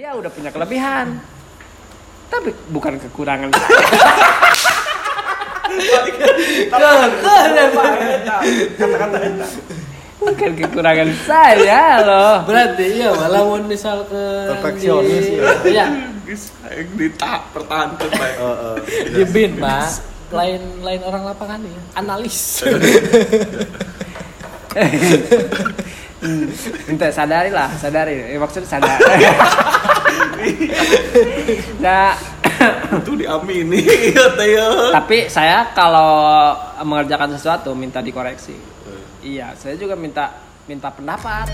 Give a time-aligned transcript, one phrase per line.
[0.00, 1.20] Dia udah punya kelebihan.
[2.32, 3.52] Tapi bukan kekurangan.
[8.80, 9.16] Kata-kata
[10.16, 12.48] bukan kekurangan saya loh.
[12.48, 15.52] Berarti iya malah mau misal ke Perfeksionis, ya.
[15.68, 15.86] Iya,
[16.96, 18.34] ditahap pertahankan bae.
[18.40, 18.76] Heeh.
[19.20, 20.00] di bin, Pak.
[20.32, 22.64] Lain lain orang lapangan nih, analis.
[26.88, 28.32] Minta sadari lah, sadari.
[28.32, 28.96] Eh, maksudnya sadar.
[31.84, 32.12] nah,
[33.00, 33.80] Itu diamini
[34.96, 36.52] tapi saya kalau
[36.84, 38.56] mengerjakan sesuatu minta dikoreksi.
[39.20, 40.32] Iya, saya juga minta
[40.64, 41.48] minta pendapat.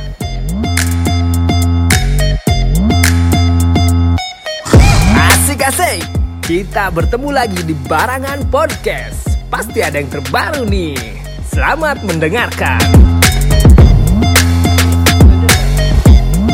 [5.15, 6.03] Asik asik.
[6.47, 9.27] Kita bertemu lagi di Barangan Podcast.
[9.51, 10.95] Pasti ada yang terbaru nih.
[11.43, 12.83] Selamat mendengarkan.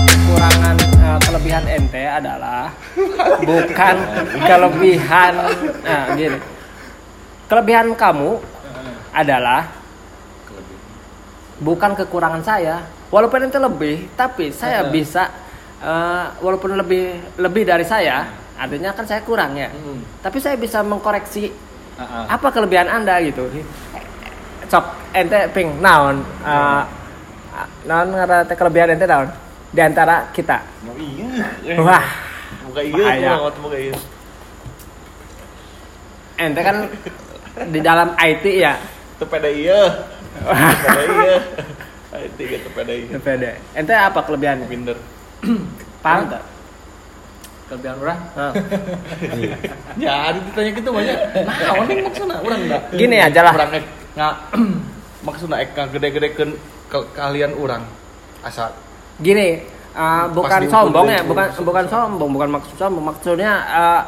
[0.09, 0.82] Kekurangan eh,
[1.43, 2.71] kelebihan ente adalah
[3.43, 3.97] bukan
[4.47, 5.35] kelebihan
[5.83, 6.39] nah gini.
[7.51, 8.39] Kelebihan kamu
[9.11, 9.67] adalah
[11.59, 12.87] bukan kekurangan saya.
[13.11, 15.35] Walaupun ente lebih, tapi saya bisa
[15.83, 19.67] eh, walaupun lebih lebih dari saya, artinya kan saya kurang ya.
[19.67, 19.99] Hmm.
[20.23, 21.51] Tapi saya bisa mengkoreksi
[21.99, 22.25] Heeh.
[22.31, 23.51] apa kelebihan anda gitu.
[24.71, 26.83] Cok ente ping naon eh,
[27.83, 29.43] naon ngaran teh kelebihan ente naon
[29.73, 30.61] di antara kita.
[30.85, 31.81] Mau iya.
[31.81, 32.07] Wah,
[32.69, 33.97] Moga iya moga iya.
[36.37, 36.77] ente kan
[37.73, 38.77] di dalam IT ya.
[39.17, 39.81] Tepeda iya.
[40.45, 41.37] Tepeda iya.
[42.13, 43.17] Ayo tiga tepeda iya.
[43.17, 43.51] Pede.
[43.73, 44.67] Ente apa kelebihannya?
[44.69, 44.99] Minder.
[46.05, 46.43] Paham tak?
[47.73, 48.21] Kelebihan orang.
[50.01, 51.17] Ya, ditanya gitu banyak.
[51.45, 52.83] Nah, ini maksudnya orang enggak.
[52.97, 53.53] Gini aja lah.
[53.53, 53.71] Orang
[54.13, 54.35] nggak
[55.29, 56.51] maksudnya ek gede-gedekeun
[56.89, 57.85] ke kalian orang
[58.45, 58.73] asal
[59.21, 59.61] Gini,
[59.93, 63.05] uh, bukan sombong ya, bukan maksud- bukan sombong, bukan maksud sombong.
[63.13, 64.03] Maksudnya uh,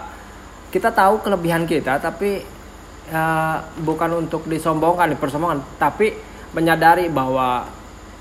[0.73, 2.41] kita tahu kelebihan kita, tapi
[3.13, 6.17] uh, bukan untuk disombongkan, dipersombongkan, tapi
[6.55, 7.69] menyadari bahwa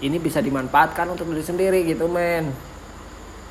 [0.04, 2.52] ini bisa dimanfaatkan untuk diri sendiri gitu, men.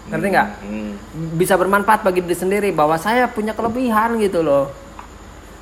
[0.02, 0.48] Ngerti nggak?
[0.66, 0.92] Hmm.
[1.38, 4.68] Bisa bermanfaat bagi diri sendiri bahwa saya punya kelebihan gitu loh.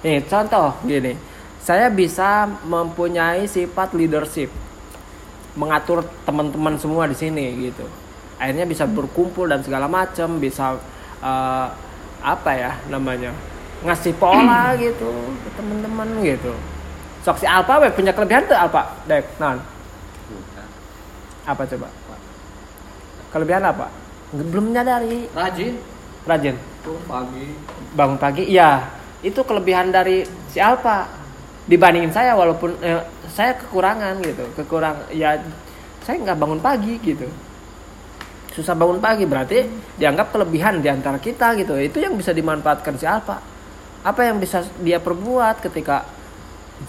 [0.01, 1.13] Nih, contoh gini.
[1.61, 4.49] Saya bisa mempunyai sifat leadership.
[5.61, 7.85] Mengatur teman-teman semua di sini gitu.
[8.41, 10.81] Akhirnya bisa berkumpul dan segala macam, bisa
[11.21, 11.69] eh,
[12.25, 13.37] apa ya namanya?
[13.81, 15.09] ngasih pola gitu
[15.45, 16.53] ke teman-teman gitu.
[17.21, 19.25] Sok si Alpa we punya kelebihan tuh Alpa, Dek.
[19.37, 19.61] Non.
[21.45, 21.89] Apa coba?
[23.33, 23.93] Kelebihan apa?
[24.33, 25.29] Belum menyadari.
[25.33, 25.77] Rajin.
[26.25, 26.57] Rajin.
[26.81, 27.45] Turun pagi.
[27.91, 28.87] bangun pagi iya
[29.21, 31.20] itu kelebihan dari si Alfa
[31.71, 32.99] dibandingin saya walaupun eh,
[33.31, 35.39] saya kekurangan gitu kekurang ya
[36.03, 37.31] saya nggak bangun pagi gitu.
[38.51, 41.79] Susah bangun pagi berarti dianggap kelebihan di antara kita gitu.
[41.79, 43.39] Itu yang bisa dimanfaatkan si Alfa
[44.01, 46.09] apa yang bisa dia perbuat ketika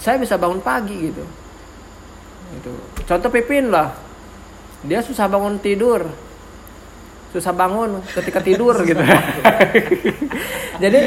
[0.01, 1.21] saya bisa bangun pagi gitu?
[2.57, 2.73] Itu
[3.05, 3.93] contoh Pipin lah.
[4.81, 6.09] Dia susah bangun tidur.
[7.29, 9.03] Susah bangun ketika tidur gitu.
[10.81, 11.01] Jadi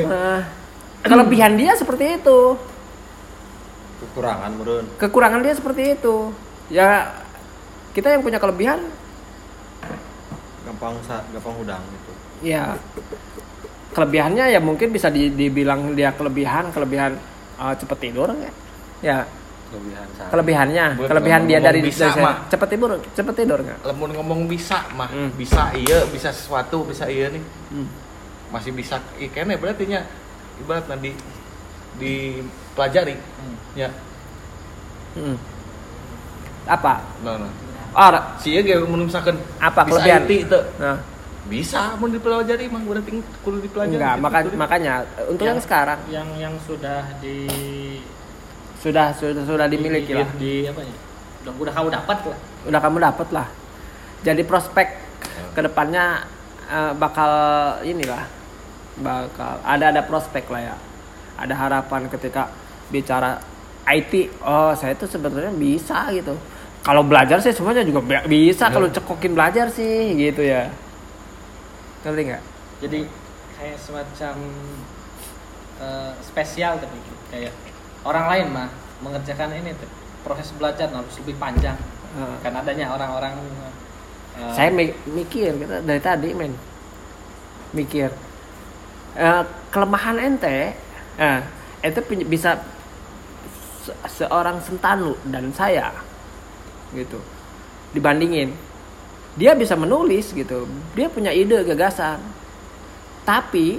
[0.00, 0.40] eh,
[1.04, 2.56] kelebihan dia seperti itu
[3.96, 4.84] Kekurangan murun.
[4.96, 6.30] kekurangan dia seperti itu
[6.68, 7.08] ya
[7.92, 8.84] kita yang punya kelebihan
[10.66, 10.98] Gampang
[11.30, 12.12] gampang udang gitu.
[12.44, 12.74] ya
[13.92, 17.16] kelebihannya ya mungkin bisa di- dibilang dia kelebihan kelebihan
[17.56, 18.52] eh, cepet tidur ya
[19.02, 19.18] ya
[19.66, 20.28] Kelebihan saya.
[20.30, 22.24] kelebihannya Buat kelebihan dia ngomong dari, bisa, dari saya.
[22.24, 22.36] mah.
[22.46, 25.30] cepet tidur cepet tidur nggak Lemun ngomong bisa mah, Hmm.
[25.34, 27.42] bisa iya, bisa sesuatu, bisa iya nih.
[27.72, 27.88] Hmm.
[28.46, 30.06] Masih bisa ikan ya berarti nya
[30.56, 31.10] ibarat nanti
[32.76, 33.16] dipelajari.
[33.72, 33.88] Ya.
[35.12, 35.36] Hmm.
[36.66, 37.48] apa Nah, nah.
[37.94, 40.22] oh Si iya ge mun misalkan Apa bisa kelebihan?
[40.22, 40.60] IT teu.
[40.76, 41.00] nah
[41.46, 43.10] Bisa mun dipelajari mah berarti
[43.40, 43.96] kudu dipelajari.
[43.96, 44.56] enggak Gitu, maka, kudu.
[44.58, 44.94] makanya
[45.24, 47.36] untuk yang, Yang- sekarang Yang yang sudah di
[48.76, 50.94] sudah sudah sudah dimiliki di, lah di, di apa ya?
[51.42, 52.38] Udah, udah kamu dapat lah.
[52.66, 53.46] udah kamu dapet lah
[54.20, 54.88] jadi prospek
[55.54, 56.26] ke depannya
[56.66, 57.30] eh, bakal
[57.80, 58.26] inilah
[58.96, 60.76] bakal ada ada prospek lah ya
[61.36, 62.50] ada harapan ketika
[62.88, 63.38] bicara
[63.86, 66.34] IT oh saya tuh sebenarnya bisa gitu.
[66.82, 70.70] Kalau belajar sih semuanya juga bi- bisa kalau cekokin belajar sih gitu ya.
[72.02, 72.42] Ngerti nggak?
[72.82, 73.00] Jadi
[73.54, 74.34] kayak semacam
[75.76, 76.98] eh, spesial tapi
[77.28, 77.52] kayak
[78.02, 78.68] orang lain mah
[79.02, 79.90] mengerjakan ini tuh.
[80.22, 81.78] Proses belajar harus lebih panjang.
[82.16, 83.34] Eh, kan adanya orang-orang
[84.38, 86.54] eh, saya mi- mikir gitu, dari tadi men.
[87.70, 88.10] Mikir.
[89.16, 90.76] Eh, kelemahan ente
[91.82, 92.60] ente punya- bisa
[93.86, 95.94] se- seorang sentanu dan saya
[96.90, 97.22] gitu.
[97.94, 98.50] Dibandingin.
[99.38, 100.66] Dia bisa menulis gitu.
[100.98, 102.18] Dia punya ide gagasan.
[103.22, 103.78] Tapi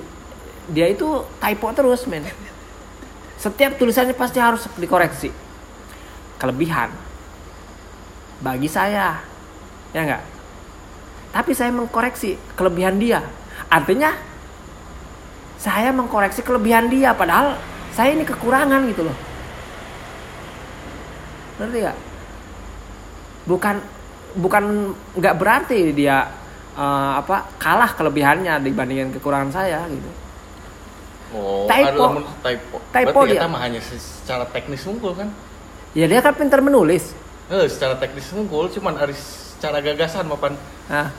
[0.71, 2.23] dia itu typo terus men.
[3.35, 5.29] Setiap tulisannya pasti harus dikoreksi.
[6.39, 6.89] Kelebihan.
[8.39, 9.19] Bagi saya.
[9.91, 10.37] Ya enggak
[11.37, 13.21] tapi saya mengkoreksi kelebihan dia.
[13.69, 14.09] Artinya
[15.61, 17.57] saya mengkoreksi kelebihan dia padahal
[17.93, 19.17] saya ini kekurangan gitu loh
[21.57, 21.97] ngerti gak
[23.45, 23.75] bukan
[24.35, 24.63] bukan
[25.13, 26.29] nggak berarti dia
[26.73, 30.11] eh, apa kalah kelebihannya dibandingin kekurangan saya gitu
[31.27, 32.23] Oh, Typo.
[32.39, 32.79] typo.
[32.87, 33.51] Typo Berarti dia.
[33.51, 35.27] mah hanya secara teknis unggul kan?
[35.91, 37.11] ya dia kan pintar menulis
[37.47, 40.55] Eh, secara teknis unggul cuman ari secara gagasan mapan
[40.87, 41.11] nah,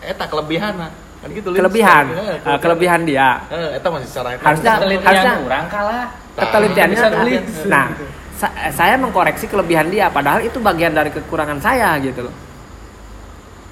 [0.00, 0.92] eta kelebihan kan
[1.28, 6.06] gitu kelebihan Secara- eh, kelebihan dia Eh, eta masih secara Harusnya- Penelitian harusnya- kurang kalah.
[6.36, 7.44] ketelitiannya Bisa nulis.
[7.64, 7.86] nah
[8.36, 12.34] sa- saya mengkoreksi kelebihan dia padahal itu bagian dari kekurangan saya gitu loh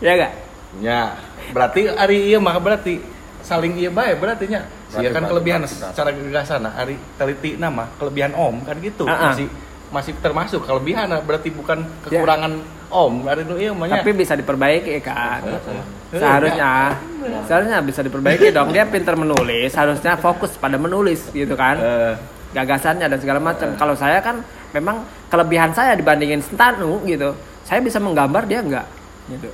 [0.01, 0.33] ya gak
[0.75, 1.15] Ya,
[1.55, 2.99] berarti ari iya mah berarti
[3.41, 4.67] saling iya bae berarti nya.
[4.91, 9.07] Berarti, kan berarti, kelebihan berarti, secara gagasan nah ari teliti nama kelebihan om kan gitu.
[9.07, 9.23] Ah, ah.
[9.31, 9.47] Masih
[9.95, 12.59] masih termasuk kelebihan nah, berarti bukan kekurangan
[12.91, 13.23] om.
[13.23, 14.03] Ari nu iya mah nya.
[14.03, 16.99] tapi bisa diperbaiki kan Eh, seharusnya
[17.45, 22.15] seharusnya bisa diperbaiki dong dia pintar menulis harusnya fokus pada menulis gitu kan Eh,
[22.55, 24.39] gagasannya dan segala macam kalau saya kan
[24.71, 27.35] memang kelebihan saya dibandingin Stanu gitu
[27.67, 28.87] saya bisa menggambar dia enggak
[29.27, 29.51] gitu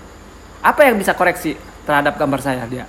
[0.61, 2.85] apa yang bisa koreksi terhadap gambar saya dia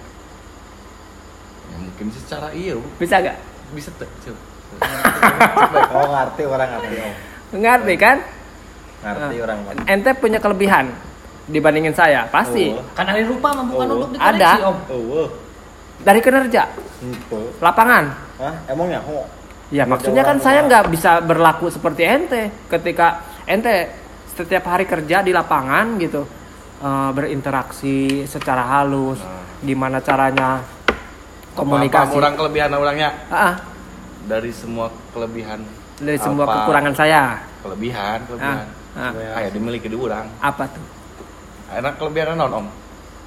[1.63, 3.37] ya mungkin secara iya bisa gak
[3.71, 4.09] bisa tuh.
[4.21, 4.37] Cuk.
[5.91, 6.95] Oh ngerti orang ngerti
[7.53, 8.17] ngerti kan
[9.01, 9.43] Ngerti Ah.
[9.43, 10.91] orang ente punya kelebihan
[11.47, 12.83] dibandingin saya pasti Oh.
[12.91, 13.95] Kan hari lupa mah bukan Oh.
[13.97, 14.51] untuk dikoreksi, Ada.
[14.61, 14.77] Om.
[14.91, 15.27] Oh,
[16.01, 16.63] dari kinerja
[17.01, 17.39] itu.
[17.59, 18.03] lapangan
[18.37, 18.55] Hah?
[18.67, 18.99] Emangnya?
[19.05, 19.23] Oh.
[19.71, 22.51] Ya maksudnya kan saya nggak bisa berlaku seperti ente.
[22.67, 23.87] Ketika ente
[24.35, 26.27] setiap hari kerja di lapangan gitu
[26.83, 29.19] eh, berinteraksi secara halus
[29.61, 30.59] gimana caranya
[31.55, 32.15] komunikasi.
[32.17, 33.09] orang kelebihan orangnya?
[33.31, 33.55] Ah, ah,
[34.27, 35.63] dari semua kelebihan
[36.01, 36.53] dari semua Apa?
[36.67, 37.23] kekurangan saya.
[37.63, 38.67] Kelebihan kelebihan.
[38.97, 39.37] Ah, ah.
[39.39, 40.27] Aya dimiliki di orang.
[40.43, 40.83] Apa tuh?
[41.71, 42.67] Enak kelebihan non om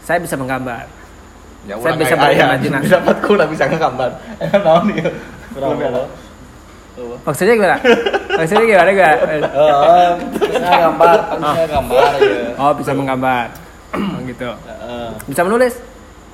[0.05, 0.85] saya bisa menggambar.
[1.64, 2.85] Ya Saya bisa berimajinasi.
[2.85, 4.11] bisa dapat kurang bisa ngegambar.
[4.37, 5.11] Enak naon ieu
[5.56, 5.93] kelebihan
[6.94, 7.17] Berapa?
[7.25, 7.76] maksudnya gimana
[8.32, 9.14] maksudnya gimana gak
[9.55, 12.49] Oh, bisa gambar, kan bisa gambar ya.
[12.56, 13.46] oh bisa menggambar
[13.94, 15.06] Oh, gitu Heeh.
[15.26, 15.75] bisa menulis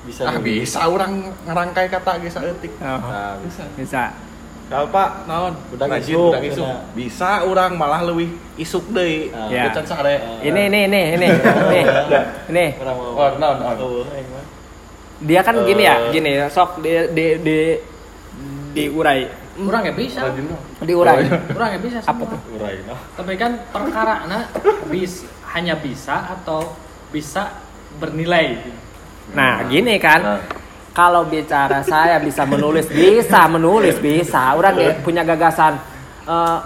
[0.01, 0.21] Bisa.
[0.25, 1.11] ah bisa orang
[1.43, 3.63] ngerangkai kata ge saeutik oh, Nah, bisa.
[3.75, 4.03] bisa
[4.65, 5.51] Kalau Pak, naon?
[5.67, 6.67] Budak Rajin, isuk, budak isuk.
[6.95, 9.27] Bisa orang malah lebih isuk deui.
[9.29, 9.51] Ah.
[9.51, 9.67] Ya.
[9.67, 10.15] Bucan sare.
[10.39, 11.79] ini ini ini ini ini
[12.55, 13.19] ini Orang mau.
[13.19, 13.75] Oh, naon, naon.
[13.77, 14.45] Oh, aing mah.
[15.19, 16.15] dia kan gini ya Eh.
[16.15, 17.57] gini sok di di di
[18.71, 20.21] diurai Kurang ya bisa.
[20.79, 22.31] Diurai Kurang ya bisa Apa semua.
[22.31, 22.39] tuh?
[22.55, 22.75] Urai.
[23.13, 24.43] Tapi kan perkara nah,
[24.87, 26.71] bis hanya bisa atau
[27.09, 27.51] bisa
[27.97, 28.55] bernilai.
[29.31, 30.39] nah gini kan Nah.
[30.91, 35.79] kalau bicara saya bisa menulis bisa menulis bisa orang ya punya gagasan
[36.25, 36.57] eh,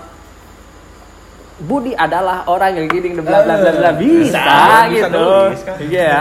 [1.56, 3.92] Budi adalah orang yang gini bla bla bla bla.
[3.96, 5.28] Bisa, Bisa, bisa gitu.
[5.64, 5.78] kan.
[5.88, 6.20] iya.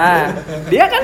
[0.70, 1.02] Dia kan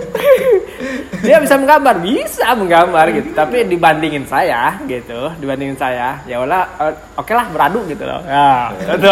[1.26, 3.28] dia bisa menggambar bisa menggambar gitu.
[3.34, 8.22] Tapi dibandingin saya gitu dibandingin saya ya ulah eh, oke lah beradu gitu loh.
[8.22, 9.10] Ya gitu.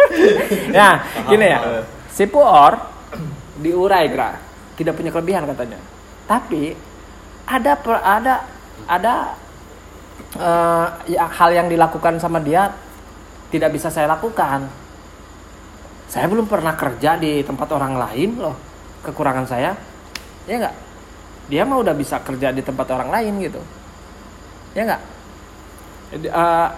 [0.80, 0.88] ya
[1.28, 1.60] gini ya.
[2.08, 2.72] Si Puor
[3.60, 4.32] diurai gra.
[4.80, 5.76] Tidak punya kelebihan katanya.
[6.24, 6.72] Tapi
[7.44, 8.34] ada per- ada
[8.88, 9.14] ada
[10.40, 12.72] eh, ya, hal yang dilakukan sama dia
[13.50, 14.66] tidak bisa saya lakukan.
[16.10, 18.56] Saya belum pernah kerja di tempat orang lain loh.
[19.02, 19.74] Kekurangan saya
[20.48, 20.76] ya enggak
[21.50, 23.60] dia mah udah bisa kerja di tempat orang lain gitu.
[24.74, 25.02] Ya enggak
[26.10, 26.68] Jadi, eh,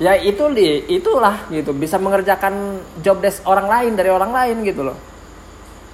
[0.00, 1.76] ya itu di itulah gitu.
[1.76, 4.96] Bisa mengerjakan job desk orang lain dari orang lain gitu loh.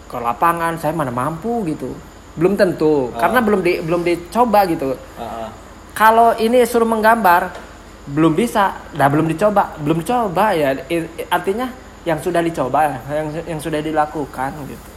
[0.07, 1.91] Ke lapangan saya mana mampu gitu.
[2.39, 3.27] Belum tentu Ah.
[3.27, 4.95] karena belum di belum dicoba gitu.
[4.95, 5.49] Heeh.
[5.95, 7.55] kalau ini suruh menggambar
[8.11, 8.77] belum bisa.
[8.93, 9.73] Dah belum dicoba.
[9.81, 10.77] Belum coba ya.
[11.33, 11.69] Artinya
[12.05, 14.91] yang sudah dicoba yang yang sudah dilakukan gitu.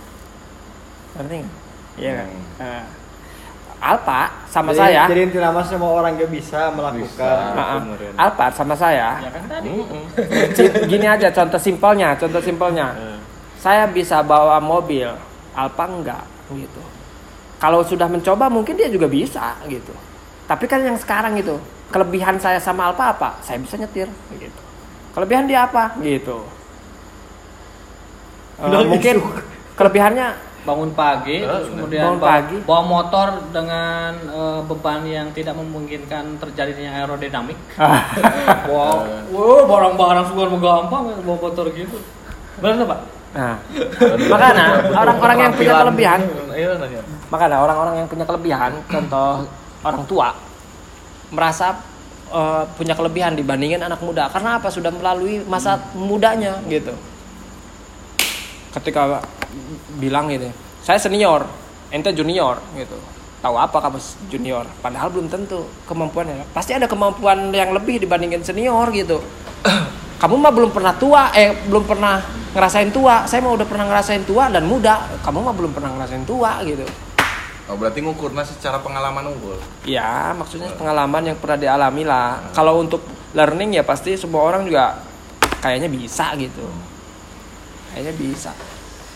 [1.15, 1.55] Ngerti nggak?
[1.97, 2.27] iya kan?
[2.61, 2.83] Nah,
[3.77, 7.37] Alpa sama Jadi- saya Jadi inti nama semua orang gak bisa melakukan.
[7.53, 8.17] Bisa.
[8.17, 9.69] Alpa sama saya Ya kan tadi.
[10.89, 12.93] Gini aja contoh simpelnya contoh simpelnya.
[12.97, 13.17] Eh.
[13.57, 15.09] saya bisa bawa mobil
[15.57, 16.81] Alpa enggak gitu.
[17.57, 19.93] Kalau sudah mencoba mungkin dia juga bisa gitu.
[20.45, 21.57] Tapi kan yang sekarang itu
[21.91, 23.29] kelebihan saya sama Alpa apa?
[23.43, 24.61] Saya bisa nyetir gitu.
[25.15, 25.95] Kelebihan dia apa?
[26.03, 26.37] Gitu.
[28.61, 29.29] Udah mungkin isu.
[29.77, 30.27] Kelebihannya
[30.67, 32.57] bangun pagi terus kemudian bangun bawa, pagi.
[32.67, 37.55] bawa motor dengan eh, beban yang tidak memungkinkan terjadinya aerodinamik.
[38.67, 41.97] Wow wow barang-barang suka gampang bawa motor gitu.
[42.59, 42.99] Benar pak?
[43.37, 43.55] Nah,
[44.33, 44.65] makanya
[44.97, 46.19] orang-orang yang punya kelebihan,
[46.57, 46.73] Iya
[47.29, 49.45] makanya orang-orang yang punya kelebihan, contoh
[49.85, 50.33] orang tua
[51.31, 51.81] merasa
[52.31, 54.31] eh, punya kelebihan dibandingin anak muda.
[54.31, 54.71] Karena apa?
[54.71, 56.93] Sudah melalui masa mudanya gitu.
[58.71, 59.23] Ketika
[59.97, 60.53] bilang gitu,
[60.85, 61.47] saya senior,
[61.89, 62.95] ente junior gitu.
[63.37, 63.97] Tahu apa kamu
[64.33, 64.65] junior?
[64.81, 66.45] Padahal belum tentu kemampuannya.
[66.51, 69.21] Pasti ada kemampuan yang lebih dibandingin senior gitu.
[70.21, 72.17] Kamu mah belum pernah tua, eh belum pernah
[72.57, 73.29] ngerasain tua.
[73.29, 75.05] Saya mah udah pernah ngerasain tua dan muda.
[75.21, 76.81] Kamu mah belum pernah ngerasain tua gitu.
[77.67, 79.59] Oh, berarti ngukurnya secara pengalaman unggul.
[79.83, 82.39] Ya, maksudnya pengalaman yang pernah dialami lah.
[82.55, 83.03] Kalau untuk
[83.35, 85.03] learning ya pasti semua orang juga
[85.59, 86.63] kayaknya bisa gitu.
[87.91, 88.51] Kayaknya bisa.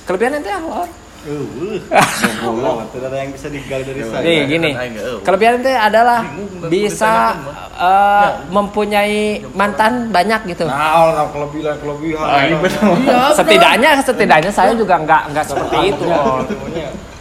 [0.03, 0.83] Kelebihan ente apa?
[1.21, 2.81] Uh, uh.
[2.91, 4.25] Tidak ada yang bisa digali dari saya.
[4.25, 5.19] Nih gini, nggak, oh.
[5.23, 6.19] kelebihan ente adalah
[6.67, 7.39] bisa
[7.77, 10.67] eh, mempunyai mantan banyak gitu.
[10.67, 12.25] Nah, orang kelebihan kelebihan.
[12.25, 12.43] Ah.
[12.51, 16.05] Iya, Setidaknya, setidaknya saya juga nggak nggak seperti itu.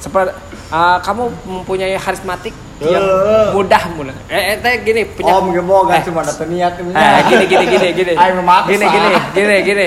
[0.00, 3.52] Seperti eh, kamu mempunyai karismatik yang Eh.
[3.52, 4.16] mudah mudah.
[4.32, 5.36] Eh, ente gini punya.
[5.36, 6.72] Om gembok Eh, kan cuma ada niat.
[6.80, 8.12] Eh, gini gini gini gini.
[8.16, 9.86] Gini gini gini gini.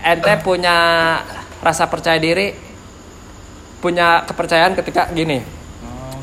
[0.00, 0.76] Ente punya
[1.60, 2.54] rasa percaya diri,
[3.78, 5.42] punya kepercayaan ketika gini.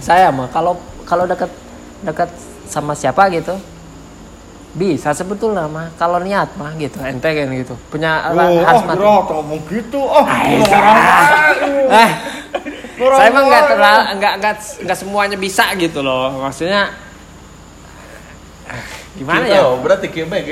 [0.02, 1.52] Saya mah kalau kalau dekat
[2.02, 2.30] dekat
[2.66, 3.54] sama siapa gitu
[4.76, 9.62] bisa sebetulnya mah kalau niat mah gitu ente kan gitu punya Oh, harus oh, ngomong
[9.72, 10.04] gitu.
[10.04, 11.00] Oh, Ay, orang
[11.96, 12.10] eh
[12.96, 14.56] Orang saya mah nggak terlalu nggak nggak
[14.88, 16.32] nggak semuanya bisa gitu loh.
[16.40, 16.96] Maksudnya
[19.20, 19.60] gimana ya?
[19.60, 20.52] Gitu, berarti kieu BG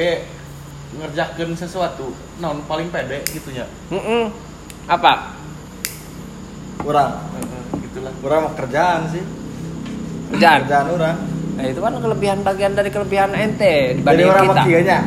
[0.94, 3.66] ngerjakeun sesuatu non paling pede gitu nya.
[3.90, 4.30] Mm-mm.
[4.86, 5.40] apa?
[6.84, 7.16] Orang,
[7.80, 8.12] Gitulah.
[8.20, 9.24] mah kerjaan sih.
[10.36, 10.68] kerjaan?
[10.68, 11.18] Kerjaan orang.
[11.54, 15.00] nah itu kan kelebihan bagian dari kelebihan ente Jadi dibanding orang kita.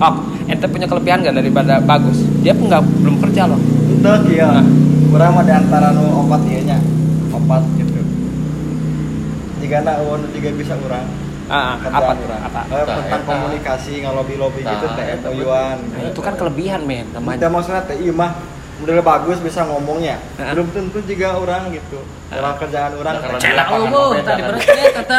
[0.00, 0.14] oh
[0.48, 2.24] ente punya kelebihan nggak daripada bagus?
[2.40, 3.60] Dia pun nggak belum kerja loh
[4.04, 4.52] Itu kieu.
[5.16, 6.76] Orang mah antara nu opat kieunya.
[7.32, 8.04] Opat gitu.
[9.64, 11.08] Jika na eueun juga bisa orang.
[11.48, 12.40] ah, apa orang.
[12.44, 15.24] apa Eh, Nah, tentang komunikasi ngalobi-lobi gitu Nah, teh.
[15.24, 18.32] Nah, itu kan kelebihan men namanya maksudnya teh iya mah
[18.84, 20.20] model bagus bisa ngomongnya.
[20.36, 22.04] Belum tentu juga orang gitu.
[22.28, 23.40] Orang kerjaan orang Nah.
[23.40, 24.04] Celak lu, Bu.
[24.20, 24.52] Tadi kan?
[24.52, 25.16] berarti kata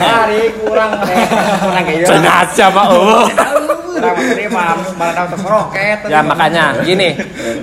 [0.00, 0.90] Hari kurang.
[1.04, 3.28] Kurang sengaja pak oh
[3.92, 4.16] Kurang
[4.48, 5.98] paham malah tahu roket.
[6.06, 7.14] ya makanya gini.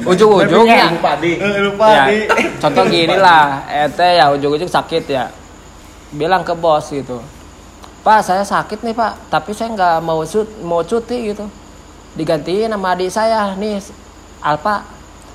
[0.03, 1.33] Ujung-ujungnya Ilmu padi.
[1.37, 2.17] lupa ya, di.
[2.59, 5.29] contoh gini lah ente ya ujung-ujung sakit ya.
[6.13, 7.21] Bilang ke bos gitu.
[7.99, 11.45] Pak saya sakit nih pak tapi saya nggak mau cut mau cuti gitu.
[12.17, 13.81] Digantiin sama adik saya nih
[14.41, 14.85] Alpa.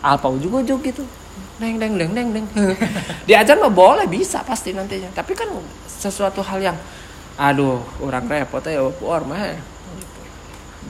[0.04, 1.04] Alpa ujung-ujung gitu.
[1.58, 2.46] Deng deng deng deng deng
[3.30, 5.10] diajar mah boleh bisa pasti nantinya.
[5.14, 5.46] Tapi kan
[5.86, 6.76] sesuatu hal yang
[7.34, 9.73] aduh orang repot ya war mah.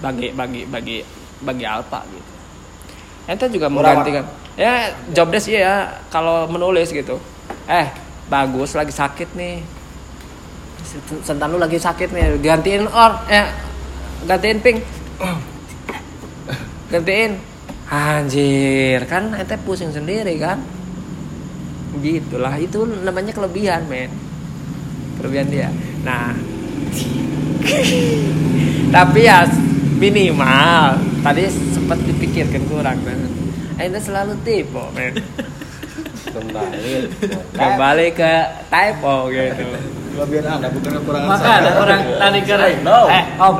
[0.04, 1.00] Bagi bagi bagi
[1.40, 2.30] bagi Alpa gitu.
[3.24, 4.28] Ente juga menggantikan.
[4.60, 5.74] Ya job desk iya ya
[6.12, 7.16] kalau menulis gitu.
[7.64, 7.88] Eh
[8.28, 9.64] bagus lagi sakit nih.
[11.24, 13.48] Sentan lu lagi sakit nih gantiin or eh
[14.28, 14.84] gantiin pink
[16.92, 17.40] gantiin.
[17.84, 20.60] Anjir kan ente pusing sendiri kan?
[22.00, 24.12] Gitulah itu namanya kelebihan men.
[25.20, 25.68] Kelebihan dia.
[26.04, 26.32] Nah.
[28.94, 29.44] Tapi ya
[30.04, 33.16] minimal tadi sempat dipikirkan kurang kan
[33.80, 35.16] ente selalu tipe men
[36.24, 37.14] Kembali.
[37.54, 38.32] kembali ke
[38.66, 39.64] typo gitu
[40.14, 43.06] Kelebihan Anda bukan kekurangan Maka ada orang tadi kira No.
[43.06, 43.54] eh om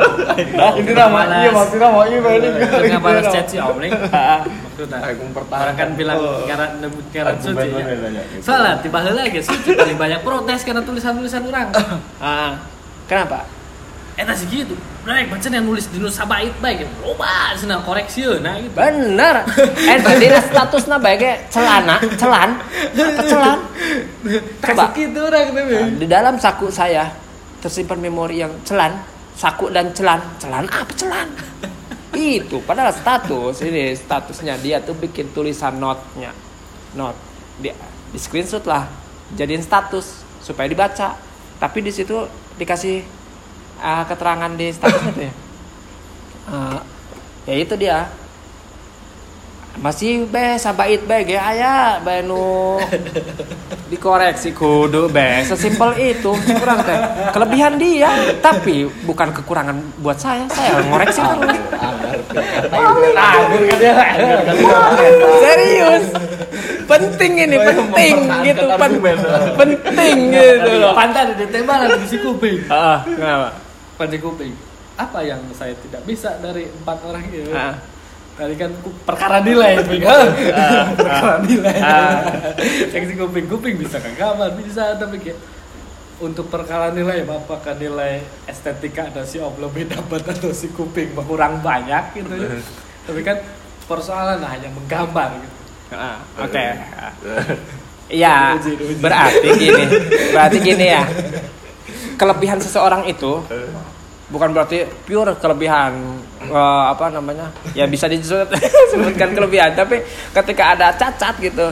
[0.79, 2.49] Ini nama iya maksudnya mau iya ini.
[2.63, 5.67] Tengah balas chat si Om nih Maksudnya Aku mempertahankan.
[5.67, 6.47] Orang kan bilang Oh.
[6.47, 8.23] karena nyebut karena suci ya.
[8.39, 11.69] Soalnya tiba lagi suci paling banyak protes karena tulisan-tulisan orang.
[12.23, 12.55] ah
[13.07, 13.47] kenapa
[14.15, 14.75] Eta sih gitu.
[15.05, 16.89] Mereka baca yang nulis di nusa bait baik.
[17.05, 18.73] Loba senang koreksi nah gitu.
[18.73, 19.45] bener
[19.85, 22.57] ente dina statusnya baiknya celana celan
[22.97, 23.59] apa celan?
[24.65, 24.85] Coba.
[24.97, 25.47] gitu orang.
[25.53, 27.13] Nah, di dalam saku saya
[27.61, 28.97] tersimpan memori yang celan
[29.37, 30.25] saku dan celan.
[30.41, 31.29] Celan apa celan?
[32.17, 34.57] Itu padahal status ini statusnya.
[34.57, 36.33] Dia tuh bikin tulisan notnya.
[36.97, 37.13] Not.
[37.61, 37.77] Dia
[38.09, 38.89] di screenshot lah
[39.37, 41.13] jadiin status supaya dibaca.
[41.61, 42.25] Tapi di situ
[42.57, 43.24] dikasih
[43.85, 45.33] uh, keterangan di statusnya tuh ya?
[46.49, 46.81] Uh,
[47.45, 48.09] ya itu dia.
[49.75, 52.79] Masih be sabait be ge aya be nu
[53.91, 55.43] dikoreksi kudu be.
[55.43, 56.95] Sesimpel itu kurang teh
[57.35, 60.47] kelebihan dia tapi bukan kekurangan buat saya.
[60.47, 61.59] Saya ngoreksi terus.
[65.43, 66.05] Serius.
[66.87, 68.15] Penting ini penting
[68.47, 69.03] gitu pen-
[69.59, 70.95] penting gitu loh.
[70.95, 72.63] Pantai ditembak lagi di si kuping.
[72.71, 73.64] ah kenapa
[73.95, 74.55] Pantai kuping.
[74.95, 77.51] Apa yang saya tidak bisa dari empat orang itu?
[77.51, 77.75] Ah.
[78.35, 78.67] tadi kan
[79.07, 80.03] perkara nilai Ping.
[80.99, 82.19] perkara nilai Ah.
[82.91, 85.39] seksi kuping kuping bisa kan kamar bisa tapi kayak
[86.19, 92.11] untuk perkara nilai apakah nilai estetika ada si lebih dapat atau si kuping kurang banyak
[92.13, 92.59] gitu ya
[93.07, 93.39] tapi kan
[93.87, 95.55] persoalan hanya menggambar gitu
[95.93, 96.65] Ah, Oke.
[98.11, 98.95] Iya, Uji, uji.
[99.01, 99.85] berarti gini,
[100.29, 101.03] berarti gini ya.
[102.15, 103.43] Kelebihan seseorang itu
[104.33, 105.93] bukan berarti pure kelebihan
[106.43, 107.53] eh, apa namanya?
[107.77, 108.51] Ya bisa disebut
[108.91, 110.01] sebutkan kelebihan, tapi
[110.33, 111.69] ketika ada cacat gitu.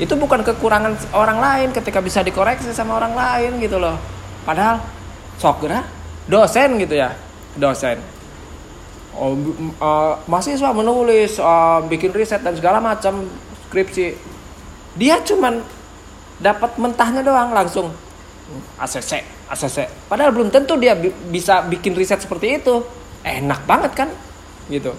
[0.00, 3.96] Itu bukan kekurangan orang lain ketika bisa dikoreksi sama orang lain gitu loh.
[4.42, 4.82] Padahal
[5.38, 5.84] sok gerah
[6.28, 7.12] dosen gitu ya.
[7.56, 8.00] Dosen.
[9.12, 13.28] Oh, eh, mahasiswa menulis, eh, bikin riset dan segala macam
[13.68, 14.16] skripsi.
[14.96, 15.60] Dia cuman
[16.42, 17.92] dapat mentahnya doang langsung
[18.78, 19.78] ACC, ACC.
[20.08, 22.84] Padahal belum tentu dia bi- bisa bikin riset seperti itu.
[23.22, 24.08] Enak banget kan?
[24.66, 24.92] Gitu.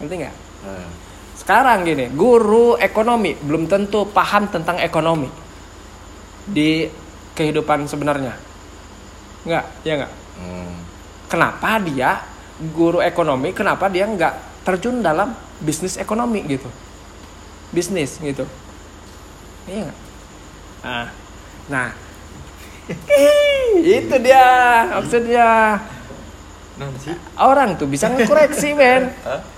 [0.00, 0.34] Ngerti nggak?
[0.66, 0.90] Nah,
[1.38, 5.26] Sekarang gini, guru ekonomi belum tentu paham tentang ekonomi
[6.46, 6.86] di
[7.34, 8.34] kehidupan sebenarnya.
[9.42, 10.12] Nggak, ya nggak?
[10.38, 10.74] hmm.
[11.28, 12.22] kenapa dia
[12.72, 16.68] guru ekonomi kenapa dia nggak terjun dalam bisnis ekonomi gitu
[17.74, 18.44] bisnis gitu
[19.66, 19.98] iya nggak
[20.84, 21.08] nah,
[21.70, 21.88] nah
[23.82, 24.46] itu dia
[24.98, 25.78] maksudnya.
[27.38, 29.10] Orang tuh bisa ngekoreksi men.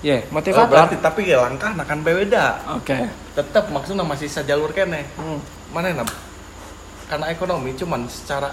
[0.00, 0.72] Ya Oh, motivator.
[0.72, 2.72] berarti tapi ya langkah akan beda.
[2.80, 3.04] Oke.
[3.36, 5.04] Tetap maksudnya masih sejalur kene.
[5.20, 5.36] Hmm.
[5.70, 6.08] mana enak
[7.06, 8.50] karena ekonomi cuman secara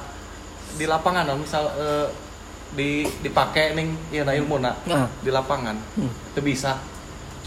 [0.78, 2.08] di lapangan lah, misal eh,
[2.76, 4.76] di dipakai nih ya nah ilmu nak.
[4.86, 5.08] Nah.
[5.24, 5.80] di lapangan.
[5.96, 6.12] Hmm.
[6.36, 6.84] itu bisa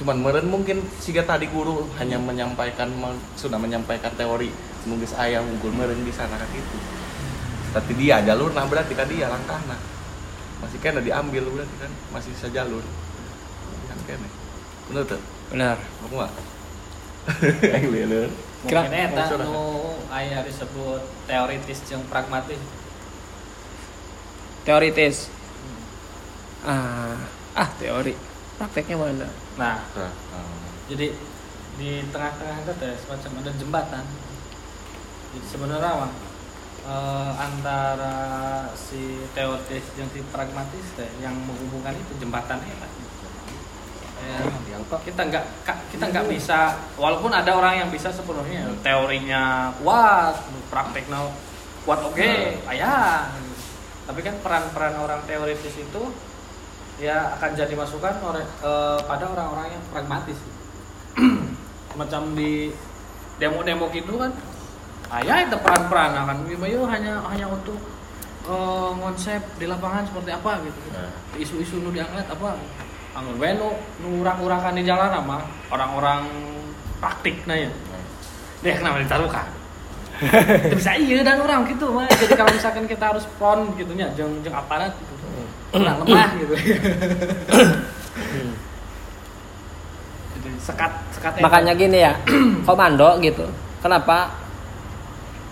[0.01, 4.49] cuman meren mungkin siga tadi guru hanya menyampaikan men- sudah menyampaikan teori
[4.89, 6.77] nulis ayam unggul meren bisa nah gitu.
[7.77, 9.77] Tapi dia jalur nah berarti kan dia langkah nah.
[10.65, 12.81] Masih kena diambil berarti kan masih sejalur
[13.93, 14.29] kan kene
[14.89, 15.21] bener tuh
[15.53, 15.77] benar.
[15.77, 16.33] Kamu nggak?
[17.77, 18.31] Yang lihat
[18.65, 22.61] Kira- mungkin eta nu aya disebut teoritis jeung pragmatis.
[24.65, 25.29] Teoritis.
[26.65, 27.17] Ah
[27.57, 28.30] ah teori
[28.61, 29.29] prakteknya mana?
[29.57, 31.17] Nah Nah, jadi
[31.81, 34.05] di tengah-tengah itu teh semacam ada jembatan.
[35.33, 36.13] Jadi sebenarnya mah
[36.85, 38.19] eh, antara
[38.77, 42.89] si teoritis dan si pragmatis teh yang menghubungkan itu jembatan eta
[44.21, 45.45] Ya, kita nggak
[45.97, 48.69] kita nggak bisa walaupun ada orang yang bisa sepenuhnya.
[48.85, 50.37] Teorinya kuat
[50.69, 51.25] prakteknya
[51.89, 53.33] kuat oke ayah.
[54.05, 56.03] Tapi kan peran-peran orang teoritis itu
[57.01, 60.39] ya akan jadi masukan oleh eh, pada orang-orang yang pragmatis.
[62.01, 62.71] Macam di
[63.41, 64.31] demo-demo gitu kan
[65.11, 67.81] ayah itu peran-peran akan yuk hanya hanya untuk
[68.47, 70.81] eh, konsep di lapangan seperti apa gitu.
[70.93, 71.11] Nah.
[71.41, 72.61] isu-isu nu diangkat apa
[73.17, 76.29] anggur beno nu urak-urakan di jalan sama orang-orang
[77.01, 77.57] praktik nah.
[77.57, 77.73] Ya
[78.61, 79.49] deh kenapa ditaruhkan?
[80.69, 82.05] Itu bisa iya dan orang gitu mah.
[82.13, 85.15] Jadi kalau misalkan kita harus front gitu nya jeng jeng aparat gitu
[85.75, 86.55] nah, lemah gitu.
[90.35, 92.13] Jadi sekat sekat makanya gini ya
[92.69, 93.47] komando gitu.
[93.81, 94.35] Kenapa?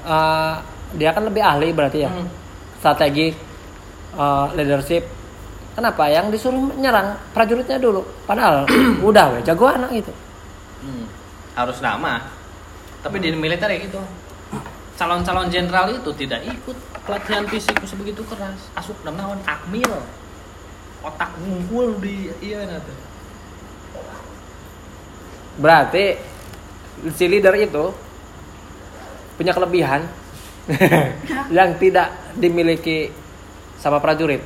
[0.05, 0.55] Eh,
[0.97, 2.11] dia kan lebih ahli berarti ya.
[2.11, 2.29] Hmm.
[2.79, 3.35] strategi
[4.15, 5.05] eh, leadership.
[5.79, 6.11] Kenapa?
[6.11, 8.03] Yang disuruh nyerang prajuritnya dulu.
[8.27, 8.67] Padahal
[9.09, 10.13] udah we jago anak gitu
[10.79, 11.11] Hmm,
[11.59, 12.23] harus nama.
[13.03, 13.99] Tapi di militer ya gitu
[14.99, 16.77] calon-calon jenderal itu tidak ikut.
[17.07, 18.69] Pelatihan fisik sebegitu keras.
[18.77, 20.03] Asup naon akmil.
[21.01, 23.09] Otak ngumpul di iya nanti
[25.59, 26.15] berarti
[27.19, 27.91] si leader itu
[29.35, 30.07] punya kelebihan
[31.57, 33.11] yang tidak dimiliki
[33.79, 34.43] sama prajurit.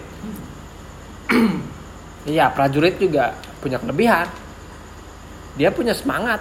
[2.22, 4.28] Iya prajurit juga punya kelebihan.
[5.56, 6.40] Dia punya semangat.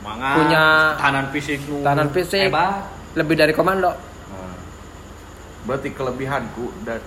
[0.00, 0.64] Semangat, Punya
[0.98, 2.50] tahanan fisik tahanan fisik.
[2.50, 2.84] hebat
[3.14, 3.92] lebih dari komando
[4.28, 4.56] Nah,
[5.64, 7.00] berarti kelebihanku dan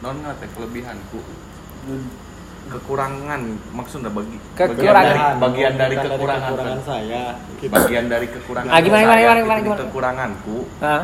[0.00, 1.18] non ngate kelebihanku
[2.64, 4.72] kekurangan maksudnya bagi Kekurangan.
[4.72, 6.86] bagian dari, bagian dari kekurangan kekurangan kan?
[6.86, 7.68] saya gitu.
[7.68, 9.80] bagian dari kekurangan Ah, gimana, gimana, saya, gimana, gimana, gimana?
[9.82, 11.02] kekuranganku Hah?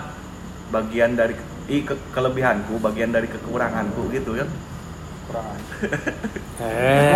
[0.70, 1.34] bagian dari
[1.68, 4.48] i ke- kelebihanku bagian dari kekuranganku gitu kan
[5.20, 5.60] kekurangan
[6.58, 7.14] Eh,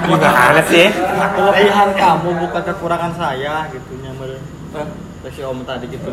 [0.00, 0.88] gimana sih?
[1.30, 4.40] kelebihan kamu bukan kekurangan saya gitu nyamber
[5.30, 6.08] si om tadi gitu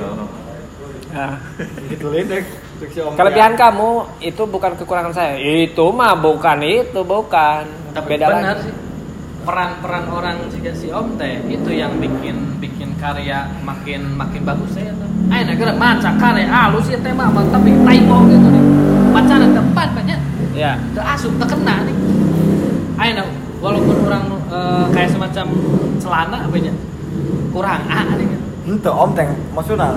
[1.07, 1.39] Nah,
[1.87, 2.11] gitu
[2.99, 5.33] om kelebihan kamu itu bukan kekurangan saya.
[5.39, 7.63] Itu mah bukan itu, bukan.
[7.95, 8.69] tapi Beda benar lagi.
[8.69, 8.73] sih.
[9.41, 14.91] Peran-peran orang jika si om teh itu yang bikin bikin karya makin makin bagus ya
[14.91, 15.07] tuh.
[15.31, 18.63] Ayo negara maca karya halus ya tema tapi typo gitu nih.
[19.15, 20.19] Bacaan tempat banyak
[20.53, 20.75] Ya.
[20.91, 21.95] terasup terkena nih.
[22.99, 23.23] Ayo
[23.63, 25.45] walaupun orang eh, kayak semacam
[26.03, 26.73] celana apa ya.
[27.55, 28.36] Kurang A nih.
[28.67, 29.87] Ente om teh maksudnya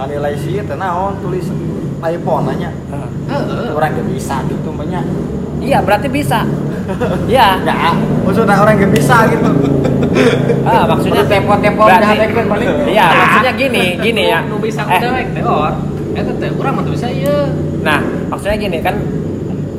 [0.00, 1.44] nilai sih teh naon tulis
[2.00, 2.70] iPhone nanya
[3.28, 3.68] Heeh.
[3.70, 5.04] orang gak bisa gitu banyak
[5.58, 6.46] Iya, berarti bisa.
[7.26, 7.58] Iya.
[7.60, 7.90] ya
[8.24, 9.50] maksudnya orang gak bisa gitu
[10.64, 14.40] Ah, maksudnya tempo-tempo berarti- udah ada paling Iya, maksudnya gini, gini ya.
[14.42, 15.72] nu bisa Eh, udah teh or
[16.14, 17.38] eta teh urang mah teu bisa ieu
[17.78, 18.96] Nah, maksudnya gini kan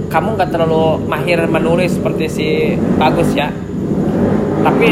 [0.08, 2.48] kamu nggak terlalu mahir menulis seperti si
[2.96, 3.50] bagus ya.
[4.60, 4.90] Tapi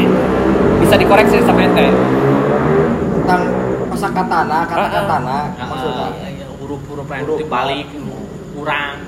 [0.80, 1.88] bisa dikoreksi sama ente.
[3.27, 3.43] Tentang
[3.91, 7.37] kosakatana kata-katana Ah, maksudnya Iya, iya, huruf-huruf Huruf.
[7.43, 7.87] dibalik
[8.55, 9.03] kurang